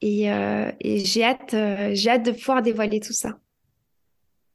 euh, 0.05 0.73
et, 0.81 1.05
j'ai 1.05 1.25
hâte, 1.25 1.55
euh, 1.55 1.91
j'ai 1.95 2.11
hâte 2.11 2.27
de 2.27 2.33
pouvoir 2.33 2.63
dévoiler 2.63 3.01
tout 3.01 3.13
ça. 3.13 3.39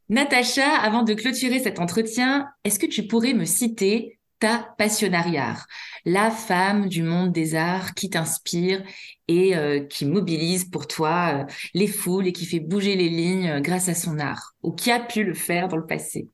Natacha, 0.10 0.68
avant 0.82 1.04
de 1.04 1.14
clôturer 1.14 1.60
cet 1.60 1.80
entretien, 1.80 2.50
est-ce 2.64 2.80
que 2.80 2.86
tu 2.86 3.08
pourrais 3.08 3.34
me 3.34 3.46
citer 3.46 4.20
ta 4.42 4.74
passionnariat, 4.78 5.56
la 6.04 6.30
femme 6.30 6.90
du 6.90 7.04
monde 7.04 7.32
des 7.32 7.56
arts 7.56 7.94
qui 7.94 8.10
t'inspire 8.10 8.84
et 9.30 9.56
euh, 9.56 9.86
qui 9.86 10.06
mobilise 10.06 10.66
pour 10.66 10.88
toi 10.88 11.48
les 11.74 11.88
foules 11.88 12.28
et 12.28 12.34
qui 12.34 12.46
fait 12.46 12.60
bouger 12.60 12.98
les 12.98 13.08
lignes 13.08 13.62
grâce 13.62 13.88
à 13.88 13.96
son 13.96 14.20
art, 14.20 14.54
ou 14.64 14.74
qui 14.74 14.92
a 14.92 15.00
pu 15.00 15.24
le 15.24 15.34
faire 15.34 15.70
dans 15.70 15.78
le 15.78 15.86
passé. 15.86 16.28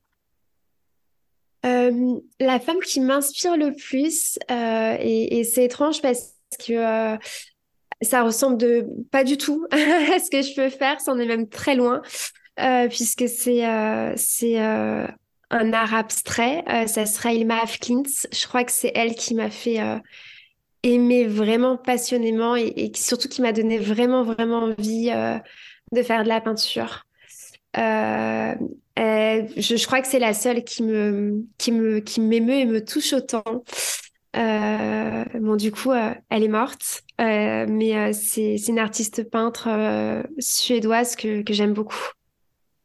La 2.39 2.59
femme 2.61 2.79
qui 2.79 3.01
m'inspire 3.01 3.57
le 3.57 3.75
plus, 3.75 4.39
et, 4.49 5.43
c'est 5.43 5.65
étrange 5.65 6.01
parce 6.01 6.33
que 6.65 7.17
ça 8.01 8.23
ressemble 8.23 8.87
pas 9.11 9.23
du 9.23 9.37
tout 9.37 9.65
à 9.71 10.19
ce 10.19 10.29
que 10.29 10.41
je 10.41 10.55
peux 10.55 10.69
faire, 10.69 11.01
c'en 11.01 11.19
est 11.19 11.25
même 11.25 11.49
très 11.49 11.75
loin, 11.75 12.01
euh, 12.59 12.87
puisque 12.87 13.27
c'est 13.27 13.67
euh, 13.67 14.15
euh, 14.43 15.07
un 15.49 15.73
art 15.73 15.93
abstrait. 15.93 16.63
ça 16.87 17.05
sera 17.05 17.33
Ilma 17.33 17.61
Afklins. 17.61 18.03
Je 18.31 18.47
crois 18.47 18.63
que 18.63 18.71
c'est 18.71 18.91
elle 18.95 19.15
qui 19.15 19.35
m'a 19.35 19.49
fait 19.49 19.79
aimer 20.83 21.25
vraiment 21.25 21.77
passionnément 21.77 22.55
et, 22.55 22.91
surtout 22.95 23.29
qui 23.29 23.41
m'a 23.41 23.53
donné 23.53 23.77
vraiment 23.77 24.23
vraiment 24.23 24.63
envie 24.63 25.11
de 25.91 26.03
faire 26.03 26.23
de 26.23 26.29
la 26.29 26.41
peinture. 26.41 27.05
je, 27.75 28.55
crois 29.85 30.01
que 30.01 30.07
c'est 30.07 30.19
la 30.19 30.33
seule 30.33 30.63
qui 30.63 30.83
me 30.83 31.45
qui 31.57 31.71
me 31.71 31.99
qui 31.99 32.21
m'émeut 32.21 32.55
et 32.55 32.65
me 32.65 32.83
touche 32.83 33.13
autant. 33.13 33.63
Euh, 34.37 35.23
bon, 35.39 35.55
du 35.55 35.71
coup, 35.71 35.91
euh, 35.91 36.13
elle 36.29 36.43
est 36.43 36.47
morte, 36.47 37.03
euh, 37.21 37.65
mais 37.67 38.13
c'est 38.13 38.55
une 38.67 38.79
artiste 38.79 39.29
peintre 39.29 39.67
suédoise 40.39 41.15
que 41.15 41.43
j'aime 41.49 41.73
beaucoup. 41.73 42.11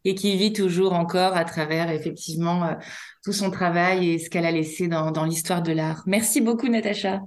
Et 0.04 0.14
qui 0.14 0.36
vit 0.36 0.52
toujours 0.52 0.94
encore 0.94 1.36
à 1.36 1.44
travers 1.44 1.90
effectivement 1.90 2.76
tout 3.24 3.32
son 3.32 3.50
travail 3.50 4.10
et 4.10 4.18
ce 4.18 4.28
qu'elle 4.30 4.46
a 4.46 4.50
laissé 4.50 4.88
dans, 4.88 5.12
dans 5.12 5.24
l'histoire 5.24 5.62
de 5.62 5.72
l'art. 5.72 6.02
Merci 6.06 6.40
beaucoup, 6.40 6.68
Natacha. 6.68 7.20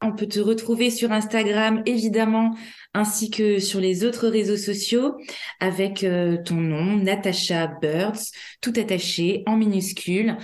On 0.00 0.12
peut 0.12 0.26
te 0.26 0.38
retrouver 0.38 0.90
sur 0.90 1.10
Instagram, 1.10 1.82
évidemment, 1.86 2.54
ainsi 2.94 3.30
que 3.30 3.58
sur 3.58 3.80
les 3.80 4.04
autres 4.04 4.28
réseaux 4.28 4.56
sociaux 4.56 5.16
avec 5.58 6.06
ton 6.44 6.54
nom, 6.54 6.96
Natacha 6.96 7.66
Birds, 7.80 8.20
tout 8.60 8.72
attaché 8.76 9.42
en 9.46 9.56
minuscule 9.56 10.36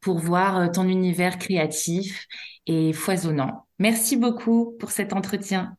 pour 0.00 0.18
voir 0.18 0.70
ton 0.72 0.88
univers 0.88 1.38
créatif 1.38 2.26
et 2.66 2.92
foisonnant. 2.92 3.66
Merci 3.78 4.16
beaucoup 4.16 4.76
pour 4.78 4.90
cet 4.90 5.12
entretien. 5.12 5.76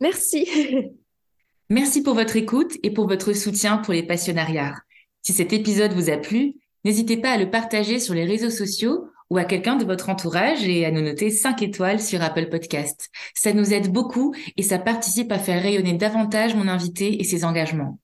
Merci. 0.00 0.46
Merci 1.68 2.02
pour 2.02 2.14
votre 2.14 2.36
écoute 2.36 2.72
et 2.82 2.90
pour 2.90 3.06
votre 3.06 3.32
soutien 3.32 3.78
pour 3.78 3.92
les 3.92 4.02
passionnariats. 4.02 4.76
Si 5.22 5.32
cet 5.32 5.52
épisode 5.52 5.92
vous 5.92 6.10
a 6.10 6.16
plu, 6.16 6.54
n'hésitez 6.84 7.16
pas 7.16 7.32
à 7.32 7.38
le 7.38 7.50
partager 7.50 8.00
sur 8.00 8.14
les 8.14 8.24
réseaux 8.24 8.50
sociaux 8.50 9.08
ou 9.30 9.38
à 9.38 9.44
quelqu'un 9.44 9.76
de 9.76 9.84
votre 9.84 10.08
entourage 10.08 10.66
et 10.66 10.84
à 10.84 10.90
nous 10.90 11.02
noter 11.02 11.30
5 11.30 11.62
étoiles 11.62 12.00
sur 12.00 12.20
Apple 12.22 12.48
Podcast. 12.48 13.08
Ça 13.34 13.52
nous 13.52 13.72
aide 13.72 13.92
beaucoup 13.92 14.34
et 14.56 14.62
ça 14.62 14.78
participe 14.78 15.30
à 15.30 15.38
faire 15.38 15.62
rayonner 15.62 15.94
davantage 15.94 16.54
mon 16.54 16.68
invité 16.68 17.20
et 17.20 17.24
ses 17.24 17.44
engagements. 17.44 17.98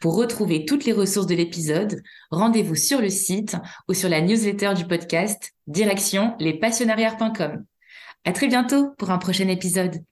Pour 0.00 0.16
retrouver 0.16 0.64
toutes 0.64 0.84
les 0.84 0.92
ressources 0.92 1.26
de 1.26 1.34
l'épisode, 1.34 2.02
rendez-vous 2.30 2.74
sur 2.74 3.00
le 3.00 3.10
site 3.10 3.56
ou 3.88 3.94
sur 3.94 4.08
la 4.08 4.20
newsletter 4.20 4.74
du 4.74 4.86
podcast 4.86 5.52
direction 5.66 6.34
lespassionnariats.com. 6.40 7.64
À 8.24 8.32
très 8.32 8.48
bientôt 8.48 8.90
pour 8.98 9.10
un 9.10 9.18
prochain 9.18 9.48
épisode. 9.48 10.02